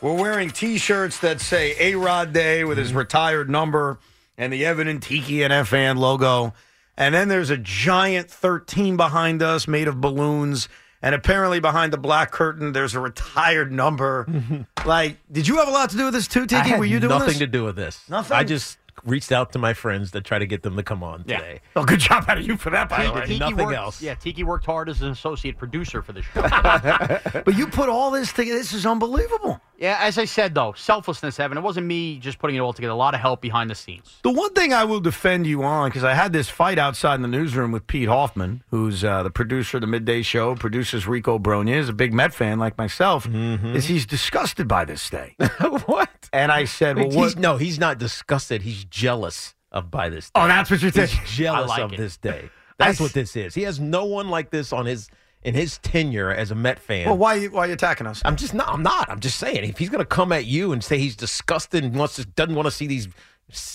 [0.00, 2.98] We're wearing t shirts that say A Rod Day with his mm-hmm.
[2.98, 3.98] retired number
[4.36, 6.54] and the Evan and Tiki and FAN logo.
[6.96, 10.68] And then there's a giant 13 behind us made of balloons.
[11.02, 14.26] And apparently behind the black curtain, there's a retired number.
[14.86, 16.74] like, did you have a lot to do with this too, Tiki?
[16.76, 17.38] Were you doing nothing this?
[17.38, 18.08] to do with this.
[18.08, 18.36] Nothing?
[18.36, 21.24] I just reached out to my friends to try to get them to come on
[21.26, 21.38] Yeah.
[21.38, 21.60] today.
[21.76, 23.20] Oh, good job out of you for that, by the way.
[23.26, 24.02] Tiki nothing worked, else.
[24.02, 27.42] Yeah, Tiki worked hard as an associate producer for the show.
[27.44, 28.58] But you put all this together.
[28.58, 29.60] This is unbelievable.
[29.78, 31.56] yeah, as I said though, selflessness, Evan.
[31.58, 32.92] It wasn't me just putting it all together.
[32.92, 34.18] A lot of help behind the scenes.
[34.22, 37.22] The one thing I will defend you on, because I had this fight outside in
[37.22, 41.38] the newsroom with Pete Hoffman, who's uh, the producer of the midday show, produces Rico
[41.38, 45.36] Bronya, is a big Met fan like myself, is he's disgusted by this day.
[45.86, 46.10] what?
[46.32, 48.62] And I said, well, he's, no, he's not disgusted.
[48.62, 50.26] He's jealous of by this.
[50.26, 50.32] Day.
[50.40, 51.08] Oh, that's what you're saying.
[51.08, 51.96] He's jealous like of it.
[51.96, 52.50] this day.
[52.78, 53.54] That's I what this is.
[53.56, 55.08] He has no one like this on his
[55.42, 57.06] in his tenure as a Met fan.
[57.06, 58.22] Well, why, why are you attacking us?
[58.24, 58.68] I'm just not.
[58.68, 59.10] I'm not.
[59.10, 59.64] I'm just saying.
[59.68, 62.54] If he's going to come at you and say he's disgusted and wants to, doesn't
[62.54, 63.08] want to see these,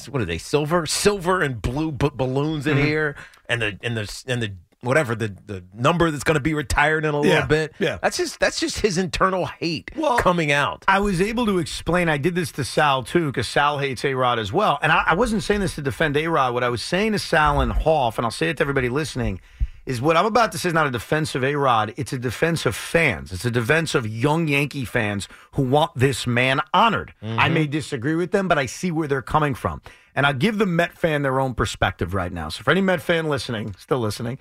[0.10, 0.38] what are they?
[0.38, 2.78] Silver, silver and blue b- balloons Mm-hmm.
[2.80, 3.16] in here,
[3.50, 7.06] and the and the and the whatever the the number that's going to be retired
[7.06, 7.74] in a little Yeah, bit.
[7.80, 7.98] yeah.
[8.02, 10.86] That's just that's just his internal hate Well, coming out.
[10.88, 12.10] I was able to explain.
[12.10, 14.78] I did this to Sal too, because Sal hates A Rod as well.
[14.82, 16.54] And I, I wasn't saying this to defend A Rod.
[16.54, 19.39] What I was saying to Sal and Hoff, and I'll say it to everybody listening,
[19.86, 21.93] is what I'm about to say is not a defense of A Rod.
[21.98, 23.32] It's a defense of fans.
[23.32, 27.13] It's a defense of young Yankee fans who want this man honored.
[27.22, 27.54] I mm-hmm.
[27.54, 29.82] may disagree with them, but I see where they're coming from.
[30.15, 32.48] And I'll give the Met fan their own perspective right now.
[32.50, 34.38] So for any Met fan listening, still listening,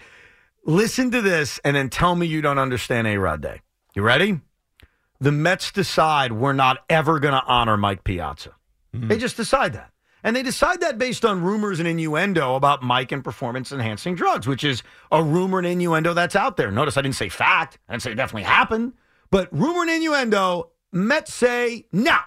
[0.65, 3.61] listen to this and then tell me you don't understand A Rod Day.
[3.95, 4.41] You ready?
[5.23, 8.57] the Mets decide we're not ever going to honor Mike Piazza.
[8.93, 9.07] Hmm.
[9.07, 9.93] They just decide that.
[10.25, 14.49] And they decide that based on rumors and innuendo about Mike and performance enhancing drugs,
[14.49, 16.73] which is a rumor and innuendo that's out there.
[16.73, 17.79] Notice I didn't say fact.
[17.89, 18.95] I didn't say it definitely happened.
[19.31, 22.19] But rumor and innuendo, Mets say, no,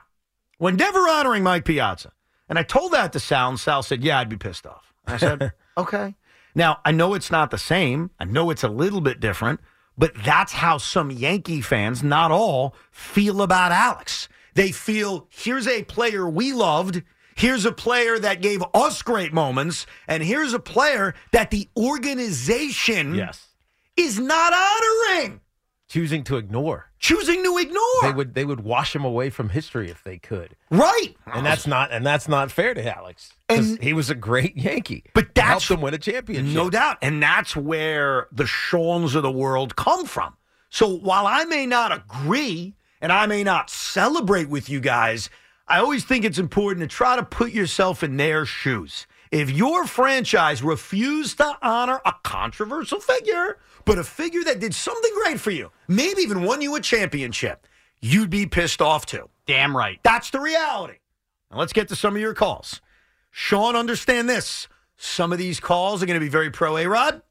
[0.58, 2.14] we're never honoring Mike Piazza.
[2.48, 4.94] And I told that to Sal, and Sal said, yeah, I'd be pissed off.
[5.06, 6.16] I said, okay.
[6.56, 8.12] Now, I know it's not the same.
[8.20, 9.60] I know it's a little bit different,
[9.98, 14.30] but that's how some Yankee fans, not all, feel about Alex.
[14.54, 17.04] They feel here's a player we loved.
[17.36, 19.86] Here's a player that gave us great moments.
[20.08, 23.48] And here's a player that the organization Yes,
[23.98, 25.42] is not honoring,
[25.88, 26.90] choosing to ignore.
[27.00, 27.82] choosing to ignore.
[28.02, 30.56] They would they would wash him away from history if they could.
[30.72, 31.16] right.
[31.28, 33.34] And that's not and that's not fair to Alex.
[33.50, 35.04] And- he was a great Yankee.
[35.14, 36.54] But He that's- helped them win a championship.
[36.56, 36.98] No doubt.
[37.02, 40.36] And that's where the Shawns of the world come from.
[40.72, 45.30] So while I may not agree and I may not celebrate with you guys,
[45.68, 49.06] I always think it's important to try to put yourself in their shoes.
[49.36, 55.12] If your franchise refused to honor a controversial figure, but a figure that did something
[55.26, 57.68] great for you, maybe even won you a championship,
[58.00, 59.30] you'd be pissed off too.
[59.46, 60.00] Damn right.
[60.04, 61.00] That's the reality.
[61.52, 62.80] Now let's get to some of your calls.
[63.30, 64.70] Sean, understand this.
[64.96, 67.22] Some of these calls are going to be very pro A Rod.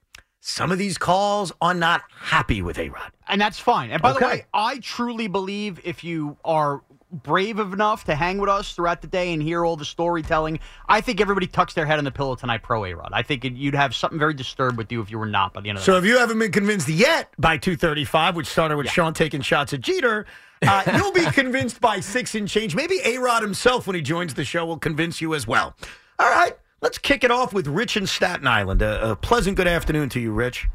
[0.43, 3.13] Some of these calls are not happy with A Rod.
[3.29, 3.91] And that's fine.
[3.91, 6.83] And by the way, I truly believe if you are
[7.23, 11.01] brave enough to hang with us throughout the day and hear all the storytelling, I
[11.01, 13.11] think everybody tucks their head on the pillow tonight pro A Rod.
[13.13, 15.61] I think it, you'd have something very disturbed with you if you were not by
[15.61, 15.99] the end of the So night.
[15.99, 19.81] if you haven't been convinced yet by 235, which started with Sean taking shots at
[19.81, 20.27] Jeter,
[20.67, 22.75] uh, you'll be convinced by six and change.
[22.75, 25.75] Maybe A Rod himself, when he joins the show, will convince you as well.
[26.19, 28.83] All right, let's kick it off with Rich in Staten Island.
[28.83, 30.67] A, a pleasant good afternoon to you, Rich.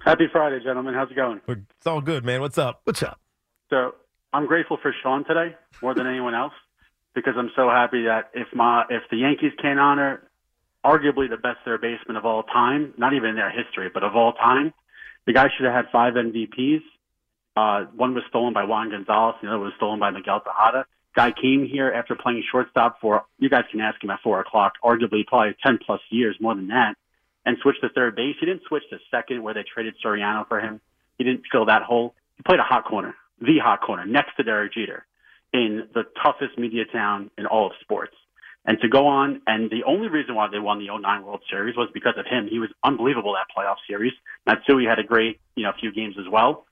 [0.00, 0.92] Happy Friday, gentlemen.
[0.94, 1.40] How's it going?
[1.48, 2.40] It's all good, man.
[2.42, 2.80] What's up?
[2.84, 3.18] What's up?
[3.70, 3.94] So
[4.34, 6.54] I'm grateful for Sean today more than anyone else
[7.14, 10.28] because I'm so happy that if my if the Yankees can't honor
[10.84, 14.16] arguably the best third baseman of all time, not even in their history, but of
[14.16, 14.74] all time,
[15.24, 16.82] the guy should have had five MVPs.
[17.56, 20.84] Uh, one was stolen by Juan Gonzalez, the other was stolen by Miguel Tejada.
[21.14, 24.72] Guy came here after playing shortstop for you guys can ask him at four o'clock,
[24.82, 26.96] arguably probably ten plus years more than that,
[27.46, 28.34] and switched to third base.
[28.40, 30.80] He didn't switch to second where they traded Soriano for him.
[31.18, 32.16] He didn't fill that hole.
[32.36, 35.06] He played a hot corner, the hot corner, next to Derek Jeter,
[35.52, 38.14] in the toughest media town in all of sports.
[38.66, 41.76] And to go on, and the only reason why they won the 09 World Series
[41.76, 42.48] was because of him.
[42.48, 44.12] He was unbelievable that playoff series.
[44.46, 46.64] Matsui had a great, you know, few games as well.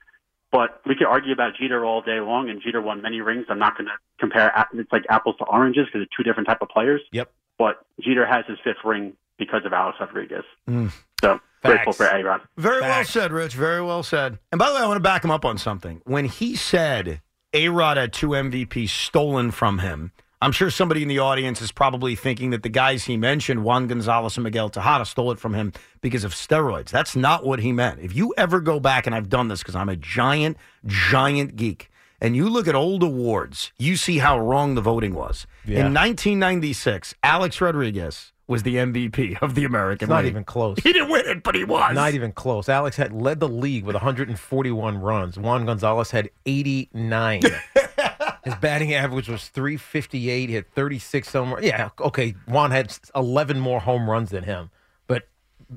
[0.51, 3.45] But we could argue about Jeter all day long, and Jeter won many rings.
[3.49, 4.51] I'm not going to compare.
[4.73, 7.01] It's like apples to oranges because they're two different type of players.
[7.11, 7.31] Yep.
[7.57, 10.43] But Jeter has his fifth ring because of Alex Rodriguez.
[10.69, 10.91] Mm.
[11.21, 12.41] So grateful for A-Rod.
[12.57, 13.53] Very well said, Rich.
[13.53, 14.39] Very well said.
[14.51, 16.01] And by the way, I want to back him up on something.
[16.05, 17.21] When he said
[17.53, 21.71] A Rod had two MVPs stolen from him, I'm sure somebody in the audience is
[21.71, 25.53] probably thinking that the guys he mentioned, Juan Gonzalez and Miguel Tejada, stole it from
[25.53, 25.71] him
[26.01, 26.89] because of steroids.
[26.89, 28.01] That's not what he meant.
[28.01, 31.89] If you ever go back, and I've done this because I'm a giant, giant geek,
[32.19, 35.47] and you look at old awards, you see how wrong the voting was.
[35.63, 35.85] Yeah.
[35.85, 40.31] In 1996, Alex Rodriguez was the MVP of the American It's not League.
[40.33, 40.77] even close.
[40.83, 41.93] He didn't win it, but he was.
[41.95, 42.67] Not even close.
[42.67, 45.37] Alex had led the league with 141 runs.
[45.39, 47.41] Juan Gonzalez had 89.
[48.43, 50.49] His batting average was 358.
[50.49, 51.65] He had 36 home runs.
[51.65, 52.31] Yeah, okay.
[52.45, 54.69] Juan had 11 more home runs than him.
[55.07, 55.29] But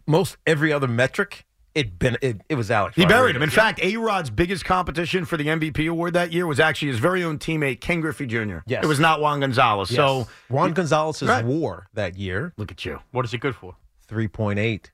[0.06, 2.96] most every other metric, it been it, it was Alex.
[2.96, 3.42] He buried him.
[3.42, 6.98] In fact, A Rod's biggest competition for the MVP award that year was actually his
[6.98, 8.58] very own teammate, Ken Griffey Jr.
[8.66, 8.82] Yes.
[8.82, 9.90] It was not Juan Gonzalez.
[9.90, 9.96] Yes.
[9.96, 11.44] So Juan Gonzalez's Right.
[11.44, 12.52] WAR that year.
[12.56, 13.00] Look at you.
[13.12, 13.76] What is it good for?
[14.08, 14.86] 3.8.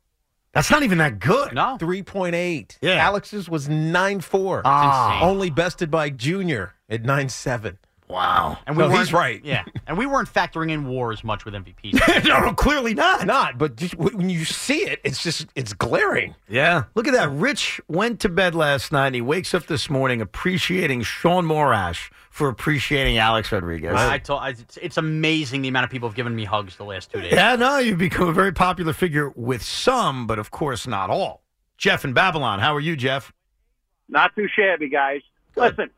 [0.53, 1.55] That's not even that good.
[1.55, 1.79] No.
[1.81, 2.79] 3.8.
[2.83, 2.97] Yeah.
[2.97, 4.63] Alex's was 9.4.
[4.65, 5.23] Ah.
[5.23, 7.79] Only bested by Junior at 9.7.
[8.13, 8.59] Wow.
[8.67, 9.43] And we So he's right.
[9.45, 9.65] Yeah.
[9.85, 12.25] And we weren't factoring in WAR as much with MVPs.
[12.25, 13.27] no, no, clearly not.
[13.27, 16.35] Not, but just, when you see it, it's just it's glaring.
[16.49, 16.85] Yeah.
[16.95, 17.31] Look at that.
[17.31, 22.11] Rich went to bed last night and he wakes up this morning appreciating Sean Morash
[22.31, 23.95] for appreciating Alex Rodriguez.
[23.95, 26.85] I told, I, it's, it's amazing the amount of people have given me hugs the
[26.85, 27.33] last two days.
[27.33, 31.43] yeah, no, you've become a very popular figure with some, but of course not all.
[31.77, 32.61] Jeff in Babylon.
[32.61, 33.33] How are you, Jeff?
[34.09, 35.23] Not too shabby, guys.
[35.57, 35.91] Listen,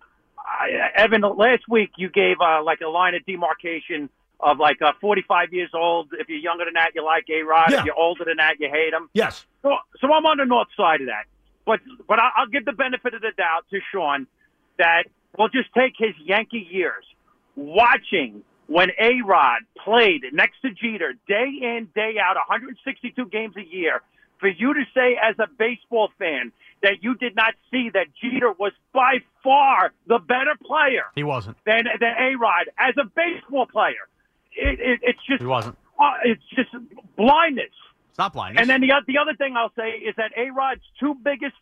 [0.60, 4.08] I, Evan, last week you gave uh, like a line of demarcation
[4.40, 6.08] of like uh, 45 years old.
[6.18, 7.70] If you're younger than that, you like A Rod.
[7.70, 7.80] Yeah.
[7.80, 9.08] If you're older than that, you hate him.
[9.14, 9.46] Yes.
[9.62, 11.24] So, so I'm on the north side of that.
[11.66, 14.26] But but I- I'll give the benefit of the doubt to Sean
[14.78, 15.04] that
[15.38, 17.04] we'll just take his Yankee years
[17.56, 23.64] watching when A Rod played next to Jeter day in, day out, 162 games a
[23.64, 24.00] year.
[24.40, 28.52] For you to say as a baseball fan that you did not see that Jeter
[28.58, 31.56] was by far the better player He wasn't.
[31.64, 34.08] than than A Rod as a baseball player,
[34.52, 35.76] it, it, it's just He wasn't.
[35.98, 36.70] uh, it's just
[37.16, 37.70] blindness.
[38.10, 38.60] It's not blindness.
[38.60, 41.54] And then the the other thing I'll say is that A Rod's two biggest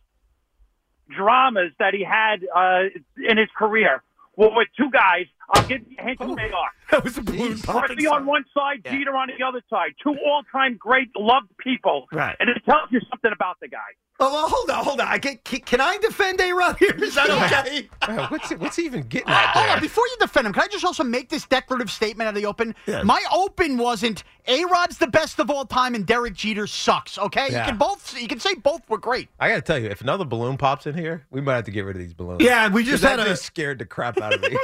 [1.09, 2.83] dramas that he had uh,
[3.17, 4.03] in his career
[4.35, 5.25] were with two guys.
[5.49, 6.69] I'll give you a hint who they are.
[6.91, 9.93] That was a balloon popping Murphy on one side, Jeter on the other side.
[10.01, 12.07] Two all-time great loved people.
[12.11, 12.35] Right.
[12.39, 13.79] And it tells you something about the guy.
[14.19, 15.07] Oh, well, hold on, hold on.
[15.07, 16.91] I can, can, can I defend A Rod here?
[17.03, 17.89] Is that okay?
[18.03, 20.51] Uh, what's he, what's he even getting Uh, at hold on, before you defend him,
[20.53, 22.75] can I just also make this declarative statement out of the open?
[22.85, 23.05] Yes.
[23.05, 27.17] My open wasn't A Rod's the best of all time and Derek Jeter sucks.
[27.17, 27.61] Okay, Yeah.
[27.63, 29.29] you can both you can say both were great.
[29.39, 31.71] I got to tell you, if another balloon pops in here, we might have to
[31.71, 32.41] get rid of these balloons.
[32.43, 34.57] Yeah, we just 'Cause had a- scared the crap out of me.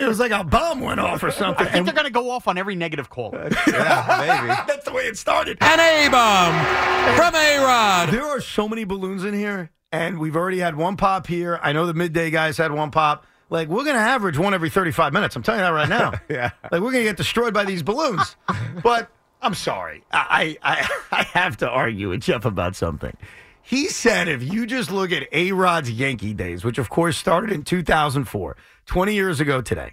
[0.02, 1.64] It was like a bomb went off or something.
[1.64, 3.30] I think they're going to go off on every negative call.
[3.68, 4.48] yeah, maybe.
[4.66, 5.58] That's the way it started.
[5.60, 8.08] An A bomb from A Rod.
[8.10, 11.60] There are so many balloons in here, and we've already had one pop here.
[11.62, 13.26] I know the midday guys had one pop.
[13.48, 15.36] Like, we're going to average one every 35 minutes.
[15.36, 16.12] I'm telling you that right now.
[16.28, 16.50] Yeah.
[16.64, 18.34] Like, we're going to get destroyed by these balloons.
[18.82, 19.08] but
[19.40, 20.02] I'm sorry.
[20.10, 23.16] I, I, I have to argue with Jeff about something.
[23.62, 27.52] He said if you just look at A Rod's Yankee days, which of course started
[27.52, 29.92] in 2004, 20 years ago today,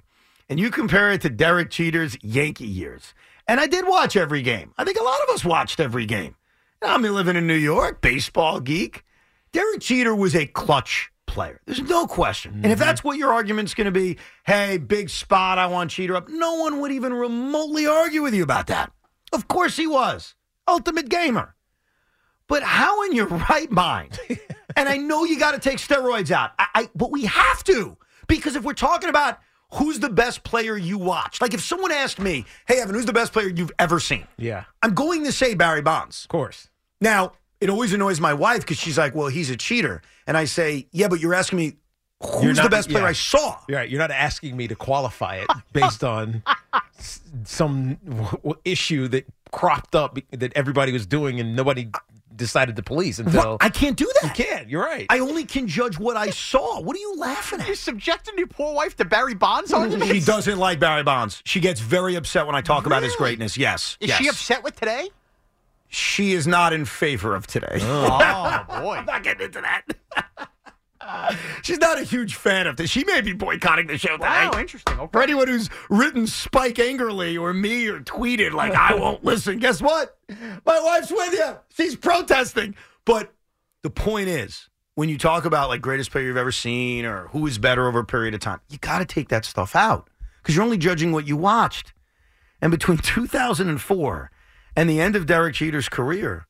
[0.50, 3.14] and you compare it to Derek Jeter's Yankee years,
[3.48, 4.74] and I did watch every game.
[4.78, 6.36] I think a lot of us watched every game.
[6.82, 9.04] I mean, living in New York, baseball geek.
[9.52, 11.60] Derek Cheater was a clutch player.
[11.66, 12.54] There's no question.
[12.54, 12.80] And if mm-hmm.
[12.80, 16.56] that's what your argument's going to be, hey, big spot, I want Jeter up, no
[16.56, 18.92] one would even remotely argue with you about that.
[19.32, 20.36] Of course he was.
[20.68, 21.56] Ultimate gamer.
[22.50, 24.20] But how in your right mind?
[24.76, 27.96] and I know you got to take steroids out, I, I, but we have to
[28.28, 29.40] because if we're talking about
[29.74, 33.14] who's the best player you watch, like if someone asked me, "Hey Evan, who's the
[33.14, 36.24] best player you've ever seen?" Yeah, I'm going to say Barry Bonds.
[36.26, 36.68] of course.
[37.00, 37.32] Now,
[37.62, 40.02] it always annoys my wife because she's like, well, he's a cheater.
[40.28, 41.78] And I say, yeah, but you're asking me
[42.42, 43.10] Who's the best player yeah.
[43.10, 43.58] I saw?
[43.70, 43.90] You're right.
[43.90, 46.44] You're not asking me to qualify it based on
[46.98, 51.90] s- some w- w- issue that cropped up that everybody was doing and nobody
[52.40, 53.58] decided to police until.
[53.62, 54.36] I can't do that.
[54.38, 54.70] You can't.
[54.70, 55.06] You're right.
[55.10, 56.82] I only can judge what I saw.
[56.82, 57.68] What are you laughing at?
[57.68, 60.12] You're subjecting your poor wife to Barry Bonds arguments?
[60.12, 61.44] She doesn't like Barry Bonds.
[61.46, 63.58] She gets very upset when I talk about his greatness.
[63.58, 63.98] Yes.
[64.00, 64.18] Is yes.
[64.18, 65.10] she upset with today?
[65.90, 67.80] She is not in favor of today.
[67.82, 68.96] Oh, boy.
[68.98, 69.84] I'm not getting into that.
[71.64, 72.90] She's not a huge fan of this.
[72.90, 74.28] She may be boycotting the show today.
[74.28, 75.00] Wow, interesting.
[75.00, 75.10] Okay.
[75.12, 79.82] For anyone who's written Spike angrily or me or tweeted like I won't listen, guess
[79.82, 80.18] what?
[80.66, 81.58] My wife's with you.
[81.76, 82.76] She's protesting.
[83.06, 83.34] But
[83.82, 87.48] the point is, when you talk about like greatest player you've ever seen or who
[87.48, 90.10] is better over a period of time, you got to take that stuff out
[90.42, 91.94] because you're only judging what you watched.
[92.62, 94.32] And between 2004
[94.76, 96.46] and the end of Derek Jeter's career,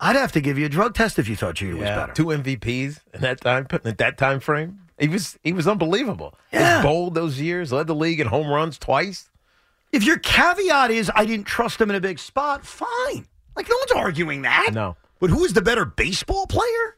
[0.00, 2.12] I'd have to give you a drug test if you thought Jeter was better.
[2.12, 4.80] two MVPs in that time in that time frame.
[4.98, 6.34] He was he was unbelievable.
[6.52, 6.58] Yeah.
[6.58, 9.30] He was bold those years, led the league in home runs twice.
[9.92, 13.26] If your caveat is I didn't trust him in a big spot, fine.
[13.56, 14.70] Like no one's arguing that.
[14.72, 14.96] No.
[15.20, 16.96] But who is the better baseball player?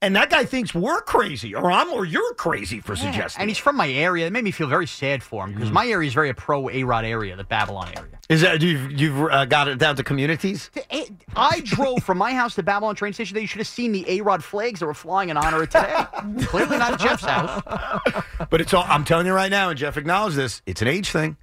[0.00, 3.40] And that guy thinks we're crazy, or I'm, or you're crazy for suggesting.
[3.40, 4.28] And he's from my area.
[4.28, 5.54] It made me feel very sad for him Mm.
[5.56, 8.12] because my area is very a pro A Rod area, the Babylon area.
[8.28, 10.70] Is that you've you've uh, got it down to communities?
[11.34, 13.34] I drove from my house to Babylon train station.
[13.34, 15.96] They should have seen the A Rod flags that were flying in honor of today.
[16.46, 17.62] Clearly not at Jeff's house.
[18.50, 18.84] But it's all.
[18.86, 20.62] I'm telling you right now, and Jeff acknowledged this.
[20.64, 21.36] It's an age thing.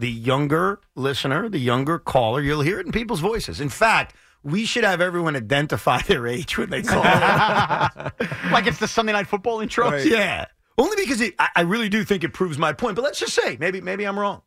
[0.00, 3.60] The younger listener, the younger caller, you'll hear it in people's voices.
[3.60, 7.02] In fact, we should have everyone identify their age when they call.
[8.52, 9.94] like it's the Sunday night football intro.
[9.96, 10.46] Yeah.
[10.78, 12.96] Only because it, I, I really do think it proves my point.
[12.96, 14.42] But let's just say, maybe maybe I'm wrong.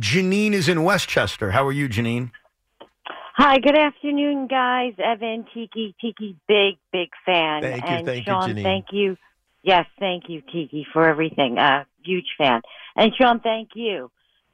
[0.00, 1.50] Janine is in Westchester.
[1.50, 2.30] How are you, Janine?
[3.36, 4.94] Hi, good afternoon, guys.
[4.98, 7.62] Evan, Tiki, Tiki, big, big fan.
[7.62, 8.62] Thank you, and thank you, Sean, Janine.
[8.62, 9.16] thank you.
[9.62, 11.58] Yes, thank you, Tiki, for everything.
[11.58, 12.62] Uh, huge fan.
[12.96, 14.10] And Sean, thank you.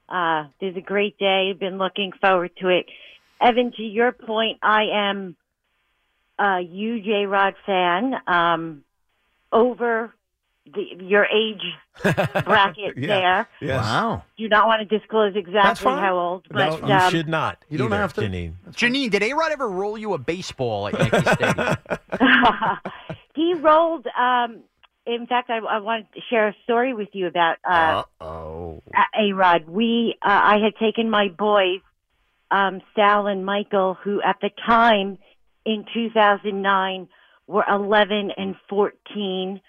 [0.08, 1.52] Uh, this is a great day.
[1.52, 2.86] Been looking forward to it.
[3.40, 5.36] Evan, to your point, I am
[6.38, 8.14] a huge A Rod fan.
[8.26, 8.84] Um,
[9.52, 10.14] over
[10.72, 11.62] the, your age
[12.02, 13.06] bracket Yeah.
[13.06, 13.48] there.
[13.60, 13.84] Yes.
[13.84, 14.22] Wow.
[14.38, 17.64] Do not want to disclose exactly how old, No, you um, should not.
[17.68, 18.22] You don't have to.
[18.22, 18.54] Janine.
[18.70, 21.76] Janine, did A Rod ever roll you a baseball at Yankee Stadium?
[23.34, 24.06] he rolled.
[24.06, 24.60] Um,
[25.06, 28.82] in fact, I, I wanted to share a story with you about uh, oh.
[29.18, 29.68] A Rod.
[29.68, 31.80] We, uh, I had taken my boys,
[32.50, 35.18] um, Sal and Michael, who at the time
[35.64, 37.08] in 2009
[37.46, 39.60] were 11 and 14,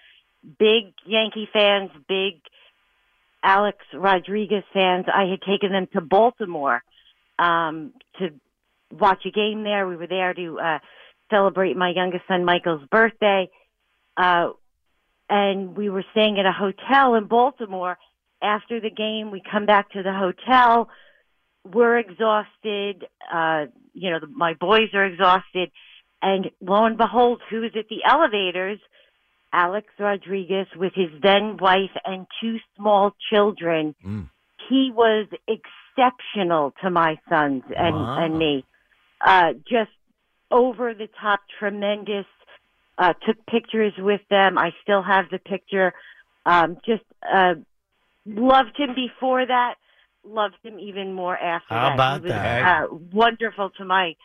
[0.58, 2.42] big Yankee fans, big
[3.44, 5.06] Alex Rodriguez fans.
[5.14, 6.84] I had taken them to Baltimore
[7.40, 8.30] um, to
[8.92, 9.88] watch a game there.
[9.88, 10.80] We were there to uh,
[11.30, 13.50] celebrate my youngest son Michael's birthday.
[14.16, 14.50] Uh,
[15.30, 17.98] and we were staying at a hotel in Baltimore.
[18.44, 20.90] After the game, we come back to the hotel.
[21.64, 23.06] We're exhausted.
[23.32, 25.72] Uh, you know, the, my boys are exhausted.
[26.22, 28.80] And lo and behold, who is at the elevators?
[29.54, 33.96] Alex Rodriguez with his then wife and two small children.
[34.70, 38.24] He was exceptional to my sons and, Wow.
[38.24, 38.66] and me.
[39.20, 39.92] Uh, just
[40.50, 42.26] over the top, tremendous.
[42.98, 44.58] Uh, took pictures with them.
[44.58, 45.94] I still have the picture.
[46.46, 47.04] Um, just
[47.34, 47.56] uh,
[48.26, 49.76] loved him before that.
[50.24, 51.94] Loved him even more after How that.
[51.96, 52.84] about he was, that?
[52.84, 54.16] Uh, wonderful to my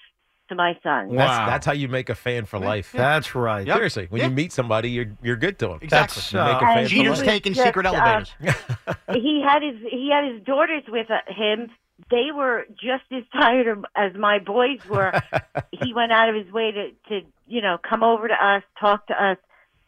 [0.49, 1.15] to my son.
[1.17, 2.93] That's, that's how you make a fan for life.
[2.93, 3.67] That's right.
[3.67, 5.79] Seriously, when you meet somebody, you're you're good to them.
[5.83, 6.23] Exactly.
[6.39, 7.11] You make a fan And for he life.
[7.11, 11.71] was just, uh, he had his he had his daughters with uh, him.
[12.11, 15.13] They were just as tired of- as my boys were.
[15.73, 19.07] he went out of his way to to you know come over to us, talk
[19.09, 19.39] to us,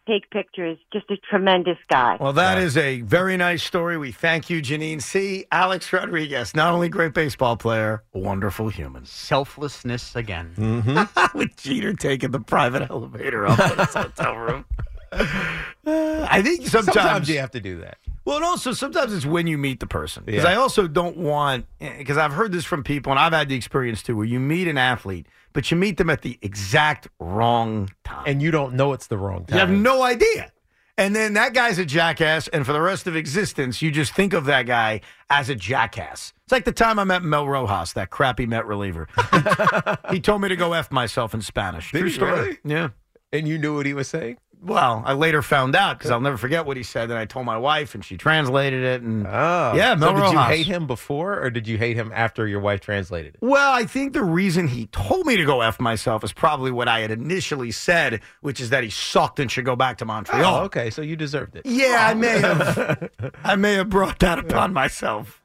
[0.08, 0.78] take pictures.
[0.92, 2.16] Just a tremendous guy.
[2.18, 3.98] Well, that is a very nice story.
[3.98, 5.02] We thank you, Janine.
[5.02, 5.44] C.
[5.52, 9.04] Alex Rodriguez, not only great baseball player, wonderful human.
[9.04, 10.52] Selflessness again.
[10.56, 11.38] Mm-hmm.
[11.38, 14.64] With Jeter taking the private elevator up in his hotel room.
[15.12, 17.98] I think sometimes, Sometimes you have to do that.
[18.28, 20.22] Well, and also sometimes it's when you meet the person.
[20.26, 20.50] Because Yeah.
[20.50, 23.54] I also don't want, eh, because I've heard this from people, and I've had the
[23.54, 27.88] experience too, where you meet an athlete, but you meet them at the exact wrong
[28.04, 28.24] time.
[28.26, 29.54] And you don't know it's the wrong time.
[29.54, 30.52] You have no idea.
[30.98, 34.34] And then that guy's a jackass, and for the rest of existence, you just think
[34.34, 35.00] of that guy
[35.30, 36.34] as a jackass.
[36.44, 39.08] It's like the time I met Mel Rojas, that crappy Met reliever.
[40.10, 41.92] he told me to go F myself in Spanish.
[41.92, 42.32] Did True story.
[42.32, 42.58] really?
[42.62, 42.88] Yeah.
[43.32, 44.36] And you knew what he was saying?
[44.60, 47.10] Well, I later found out because I'll never forget what he said.
[47.10, 49.02] And I told my wife, and she translated it.
[49.02, 50.46] And Oh, yeah, So Mel did you Rojas.
[50.56, 53.38] hate him before, or did you hate him after your wife translated it?
[53.40, 56.88] Well, I think the reason he told me to go F myself is probably what
[56.88, 60.56] I had initially said, which is that he sucked and should go back to Montreal.
[60.56, 61.62] Oh, okay, so you deserved it.
[61.64, 63.10] Yeah, I may have.
[63.44, 65.40] I may have brought that upon myself.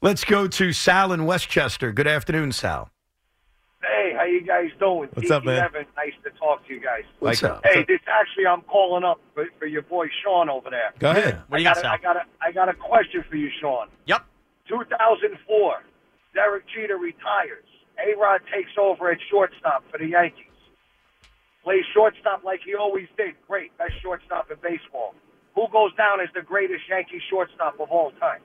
[0.00, 1.90] Let's go to Sal in Westchester.
[1.90, 2.90] Good afternoon, Sal.
[4.34, 5.08] Hey, how you guys doing?
[5.12, 5.62] What's up, man?
[5.62, 7.04] Evan, nice to talk to you guys.
[7.20, 7.62] What's up?
[7.64, 10.92] Hey, this actually I'm calling up for, for your boy Sean over there.
[10.98, 11.42] Go ahead.
[11.48, 13.36] What do you I got, got, a, I got a I got a question for
[13.36, 13.88] you, Sean.
[14.06, 14.24] Yep.
[14.68, 15.74] 2004,
[16.34, 17.64] Derek Jeter retires.
[17.98, 20.50] A Rod takes over at shortstop for the Yankees.
[21.62, 23.34] Plays shortstop like he always did.
[23.46, 25.14] Great, best shortstop in baseball.
[25.54, 28.40] Who goes down as the greatest Yankee shortstop of all time?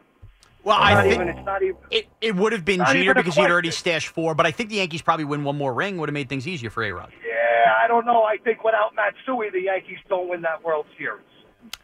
[0.64, 1.76] Well, It's I not think even, it's not even.
[1.90, 3.80] it, it would have been Not Jeter because he'd already question.
[3.92, 5.98] stashed four, but I think the Yankees probably win one more ring.
[5.98, 7.12] Would have made things easier for A Rod.
[7.26, 8.24] Yeah, I don't know.
[8.24, 11.24] I think without Matsui, the Yankees don't win that World Series.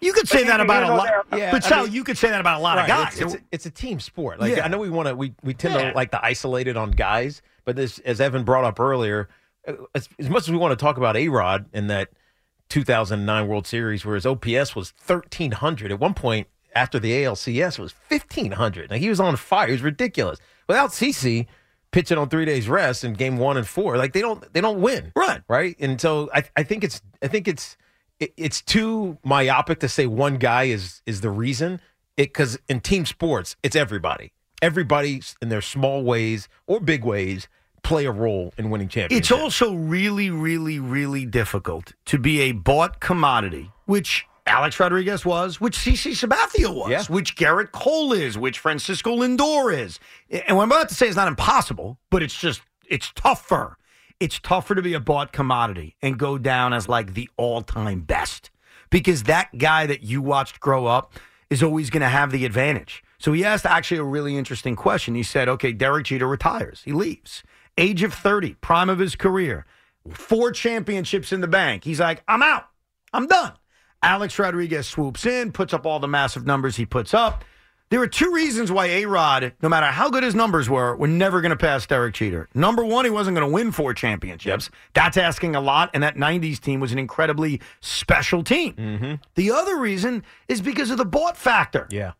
[0.01, 1.07] You could say that about a lot.
[1.07, 1.51] hear no doubt.
[1.51, 3.19] but I Sal, mean- you could say that about a lot Right, of guys.
[3.21, 4.39] It's, it's, a, it's a team sport.
[4.39, 4.65] Like Yeah.
[4.65, 5.91] I know we want to we we tend Yeah.
[5.91, 9.29] to like to isolate it on guys, but this as Evan brought up earlier,
[9.67, 12.09] uh, as, as much as we want to talk about A Rod in that
[12.69, 17.93] 2009 World Series where his OPS was 1300 at one point after the ALCS was
[18.09, 18.91] 1500.
[18.91, 19.69] Like he was on fire.
[19.69, 20.39] It was ridiculous.
[20.67, 21.47] Without CC
[21.91, 24.81] pitching on three days rest in game one and four, like they don't they don't
[24.81, 25.11] win.
[25.15, 25.41] Right.
[25.47, 25.75] Right.
[25.79, 27.77] And so I I think it's I think it's
[28.19, 31.79] it, it's too myopic to say one guy is is the reason.
[32.17, 34.31] It because in team sports it's everybody.
[34.61, 37.47] Everybody in their small ways or big ways
[37.83, 39.29] play a role in winning championships.
[39.29, 45.59] It's also really, really, really difficult to be a bought commodity, which Alex Rodriguez was,
[45.59, 47.03] which CC Sabathia was, Yeah.
[47.05, 49.99] which Gerrit Cole is, which Francisco Lindor is.
[50.29, 53.77] And what I'm about to say is not impossible, but it's just, it's tougher.
[54.19, 58.01] It's tougher to be a bought commodity and go down as like the all time
[58.01, 58.51] best
[58.91, 61.13] because that guy that you watched grow up
[61.49, 63.03] is always going to have the advantage.
[63.17, 65.15] So he asked actually a really interesting question.
[65.15, 67.43] He said, okay, Derek Jeter retires, he leaves.
[67.77, 69.65] Age of 30, prime of his career,
[70.13, 71.83] four championships in the bank.
[71.83, 72.67] He's like, I'm out.
[73.11, 73.53] I'm done.
[74.05, 77.43] Alex Rodriguez swoops in, puts up all the massive numbers he puts up.
[77.89, 81.07] There are two reasons why A Rod, no matter how good his numbers were, were
[81.07, 82.47] never going to pass Derek Jeter.
[82.53, 84.69] Number one, he wasn't going to win four championships.
[84.93, 88.73] That's asking a lot, and that 90s team was an incredibly special team.
[88.73, 89.13] Mm-hmm.
[89.35, 91.87] The other reason is because of the bought factor.
[91.89, 92.13] Yeah.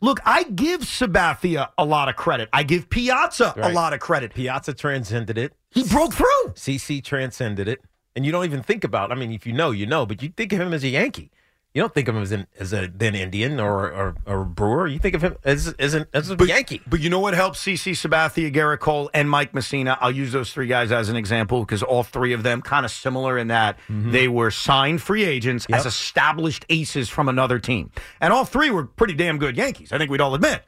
[0.00, 2.48] Look, I give Sabathia a lot of credit.
[2.52, 4.34] I give Piazza a lot of credit.
[4.34, 5.54] Piazza transcended it.
[5.70, 6.52] He broke through.
[6.54, 7.80] CC transcended it.
[8.14, 10.28] And you don't even think about I mean, if you know, you know, but you
[10.30, 11.30] think of him as a Yankee.
[11.74, 14.86] You don't think of him as an as a then Indian or or, or Brewer.
[14.86, 16.82] You think of him as as, an, as a Yankee.
[16.86, 19.96] But you know what helps CC Sabathia, Gerrit Cole, and Mike Mussina?
[19.98, 22.90] I'll use those three guys as an example because all three of them kind of
[22.90, 24.10] similar in that mm-hmm.
[24.10, 27.90] they were signed free agents as established aces from another team.
[28.20, 29.92] And all three were pretty damn good Yankees.
[29.92, 30.62] I think we'd all admit.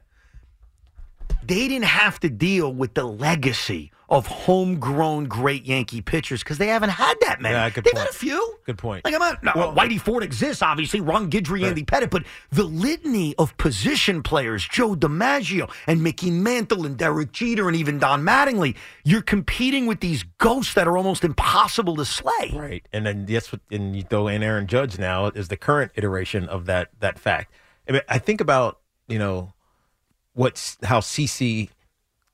[1.47, 6.67] They didn't have to deal with the legacy of homegrown great Yankee pitchers because they
[6.67, 7.55] haven't had that many.
[7.55, 7.99] Yeah, They've point.
[7.99, 8.59] had a few.
[8.67, 9.05] Good point.
[9.05, 9.43] Like I'm not.
[9.43, 11.01] No, Whitey Ford exists, obviously.
[11.01, 16.85] Ron Guidry, Andy Pettitte, but the litany of position players, Joe DiMaggio and Mickey Mantle
[16.85, 21.25] and Derek Jeter and even Don Mattingly, you're competing with these ghosts that are almost
[21.25, 22.53] impossible to slay.
[22.53, 22.87] Right.
[22.93, 26.67] And then yes, and you throw in Aaron Judge now is the current iteration of
[26.67, 27.53] that that fact.
[27.89, 29.54] I, mean, I think about you know
[30.35, 31.71] what's how CC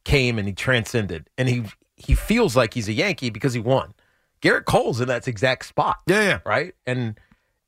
[0.05, 1.64] came and he transcended, and he
[1.96, 3.94] he feels like he's a Yankee because he won.
[4.42, 5.98] Gerrit Cole's in that exact spot.
[6.07, 6.38] Yeah, yeah.
[6.44, 6.74] Right.
[6.86, 7.18] And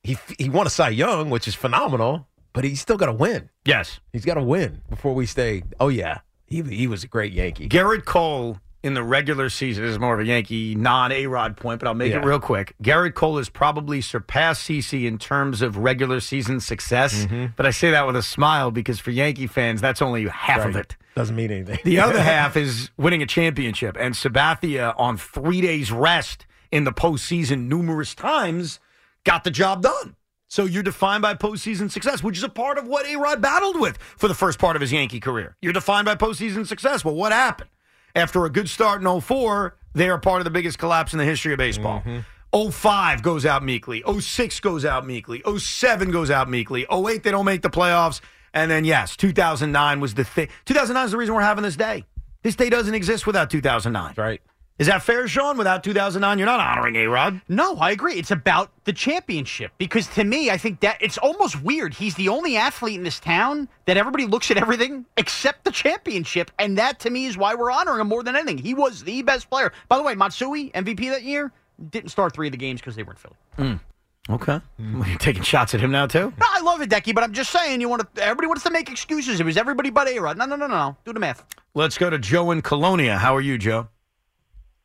[0.02, 3.50] he he won a Cy Young, which is phenomenal, but he's still got to win.
[3.64, 7.32] Yes, he's got to win before we say, oh yeah, he he was a great
[7.32, 7.68] Yankee.
[7.68, 11.56] Garrett Cole in the regular season this is more of a Yankee non A Rod
[11.56, 12.18] point, but I'll make Yeah.
[12.18, 12.74] it real quick.
[12.82, 17.46] Gerrit Cole has probably surpassed CC in terms of regular season success, mm-hmm.
[17.56, 20.76] but I say that with a smile because for Yankee fans, that's only half of
[20.76, 20.96] it.
[21.14, 21.78] Doesn't mean anything.
[21.84, 23.96] The other half is winning a championship.
[24.00, 28.80] And Sabathia, on three days rest in the postseason numerous times,
[29.24, 30.16] got the job done.
[30.48, 33.80] So you're defined by postseason success, which is a part of what A Rod battled
[33.80, 35.56] with for the first part of his Yankee career.
[35.62, 37.04] You're defined by postseason success.
[37.04, 37.70] Well, what happened?
[38.14, 41.24] After a good start in 04, they are part of the biggest collapse in the
[41.24, 42.00] history of baseball.
[42.00, 42.70] Mm-hmm.
[42.70, 44.02] 05 goes out meekly.
[44.06, 45.42] 06 goes out meekly.
[45.58, 46.86] 07 goes out meekly.
[46.92, 48.20] 08, they don't make the playoffs.
[48.52, 50.48] And then, yes, 2009 was the thing.
[50.66, 52.04] 2009 is the reason we're having this day.
[52.42, 54.14] This day doesn't exist without 2009.
[54.16, 54.42] Right.
[54.82, 55.56] Is that fair, Sean?
[55.56, 57.40] Without 2009, you're not honoring A Rod.
[57.48, 58.14] No, I agree.
[58.14, 61.94] It's about the championship because to me, I think that it's almost weird.
[61.94, 66.50] He's the only athlete in this town that everybody looks at everything except the championship,
[66.58, 68.58] and that to me is why we're honoring him more than anything.
[68.58, 69.72] He was the best player.
[69.88, 71.52] By the way, Matsui MVP that year
[71.90, 73.36] didn't start three of the games because they were in Philly.
[73.54, 74.32] Hmm.
[74.34, 74.60] Okay.
[74.78, 75.02] Hmm.
[75.06, 76.32] You're taking shots at him now, too?
[76.40, 78.24] No, I love Hideki, but I'm just saying, you want to.
[78.24, 79.38] Everybody wants to make excuses.
[79.38, 80.38] It was everybody but A Rod.
[80.38, 80.96] No, no, no, no.
[81.04, 81.44] Do the math.
[81.72, 83.16] Let's go to Joe in Colonia.
[83.18, 83.86] How are you, Joe?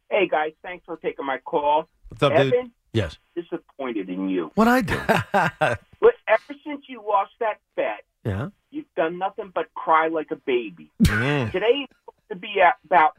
[0.10, 1.88] Hey guys, thanks for taking my call.
[2.10, 2.72] What's up, Evan, dude?
[2.94, 3.18] Yes.
[3.36, 4.52] disappointed in you.
[4.56, 5.00] What I do?
[6.00, 8.50] But ever since you lost that bet, yeah.
[8.70, 10.92] you've done nothing but cry like a baby.
[11.02, 11.52] Mm.
[11.52, 13.14] Today is supposed to be about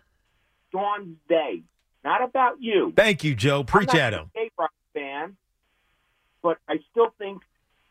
[0.72, 1.62] Dawn's day,
[2.05, 2.93] not about you.
[2.97, 3.64] Thank you, Joe.
[3.64, 4.30] Preach at him.
[4.36, 5.36] a fan,
[6.41, 7.43] but I still think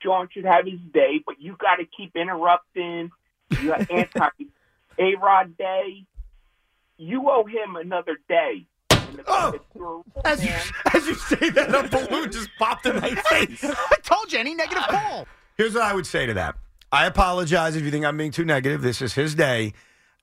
[0.02, 1.22] John should have his day.
[1.26, 3.12] But you got to keep interrupting.
[3.60, 4.30] You got anti
[5.00, 6.06] A Rod day.
[6.98, 8.66] You owe him another day.
[9.28, 10.52] Oh, as you,
[10.94, 13.64] as you say that, a balloon just popped in my face.
[13.64, 15.04] I told you, any negative ah.
[15.10, 15.28] call.
[15.58, 16.56] Here's what I would say to that.
[16.92, 18.82] I apologize if you think I'm being too negative.
[18.82, 19.74] This is his day.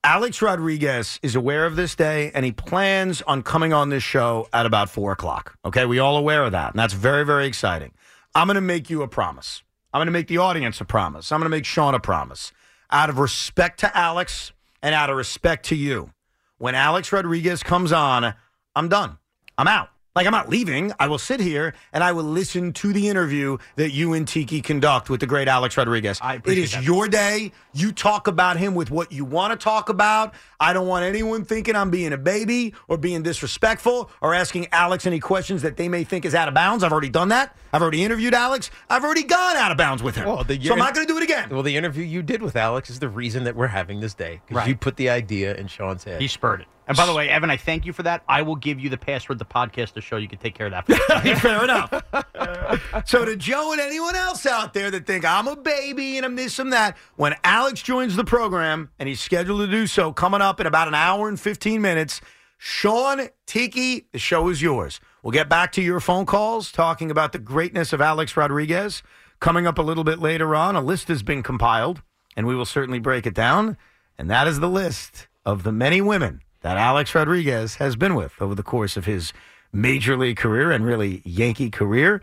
[0.03, 4.49] Alex Rodriguez is aware of this day, and he plans on coming on this show
[4.53, 5.57] at about four o'clock.
[5.65, 7.93] Okay, we all aware of that, and that's very, very exciting.
[8.35, 9.63] I'm going to make you a promise.
[9.93, 11.33] I'm going to make the audience a promise.
[11.33, 12.53] I'm going to make Sean a promise.
[12.91, 16.11] Out of respect to Alex and out of respect to you,
[16.59, 18.35] when Alex Rodriguez comes on,
[18.77, 19.19] I'm done.
[19.59, 19.91] I'm out.
[20.17, 20.93] Like, I'm not leaving.
[21.01, 24.61] I will sit here and I will listen to the interview that you and Tiki
[24.63, 26.21] conduct with the great Alex Rodriguez.
[26.23, 26.85] it appreciate is that.
[26.85, 27.51] your day.
[27.73, 30.33] You talk about him with what you want to talk about.
[30.61, 35.05] I don't want anyone thinking I'm being a baby or being disrespectful or asking Alex
[35.05, 36.85] any questions that they may think is out of bounds.
[36.85, 37.57] I've already done that.
[37.73, 38.71] I've already interviewed Alex.
[38.89, 40.27] I've already gone out of bounds with him.
[40.29, 41.49] Well, the so I'm not going to do it again.
[41.51, 44.41] Well, the interview you did with Alex is the reason that we're having this day
[44.47, 44.69] because Right.
[44.69, 46.21] you put the idea in Sean's head.
[46.21, 46.69] He spurred it.
[46.87, 48.23] And by the way, Evan, I thank you for that.
[48.29, 50.67] I will give you the password to the podcast to show you can take care
[50.67, 51.39] of that.
[51.41, 53.07] Fair enough.
[53.07, 56.37] so to Joe and anyone else out there that think I'm a baby and I'm
[56.37, 60.43] this and that, when Alex joins the program and he's scheduled to do so coming
[60.43, 62.21] up in about an hour and 15 minutes,
[62.59, 65.01] Sean Tiki, the show is yours.
[65.23, 69.03] We'll get back to your phone calls talking about the greatness of Alex Rodriguez.
[69.41, 72.03] Coming up a little bit later on, a list has been compiled
[72.37, 73.79] and we will certainly break it down.
[74.19, 78.33] And that is the list of the many women that Alex Rodriguez has been with
[78.41, 79.35] over the course of his
[79.71, 82.23] major league career and really Yankee career.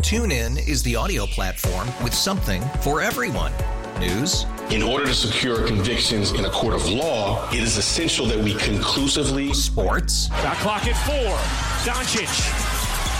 [0.00, 3.52] TuneIn is the audio platform with something for everyone.
[4.00, 8.38] News, In order to secure convictions in a court of law, it is essential that
[8.38, 9.54] we conclusively.
[9.54, 10.26] Sports.
[10.42, 11.36] Shot clock at four.
[11.86, 12.26] Doncic.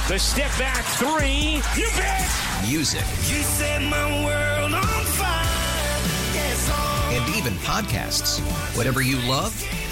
[0.08, 1.62] The step back three.
[1.80, 2.28] You bet.
[2.68, 5.44] music, You set my world on fire.
[6.34, 6.68] Yes,
[7.12, 8.40] and even podcasts.
[8.76, 9.54] Whatever you love,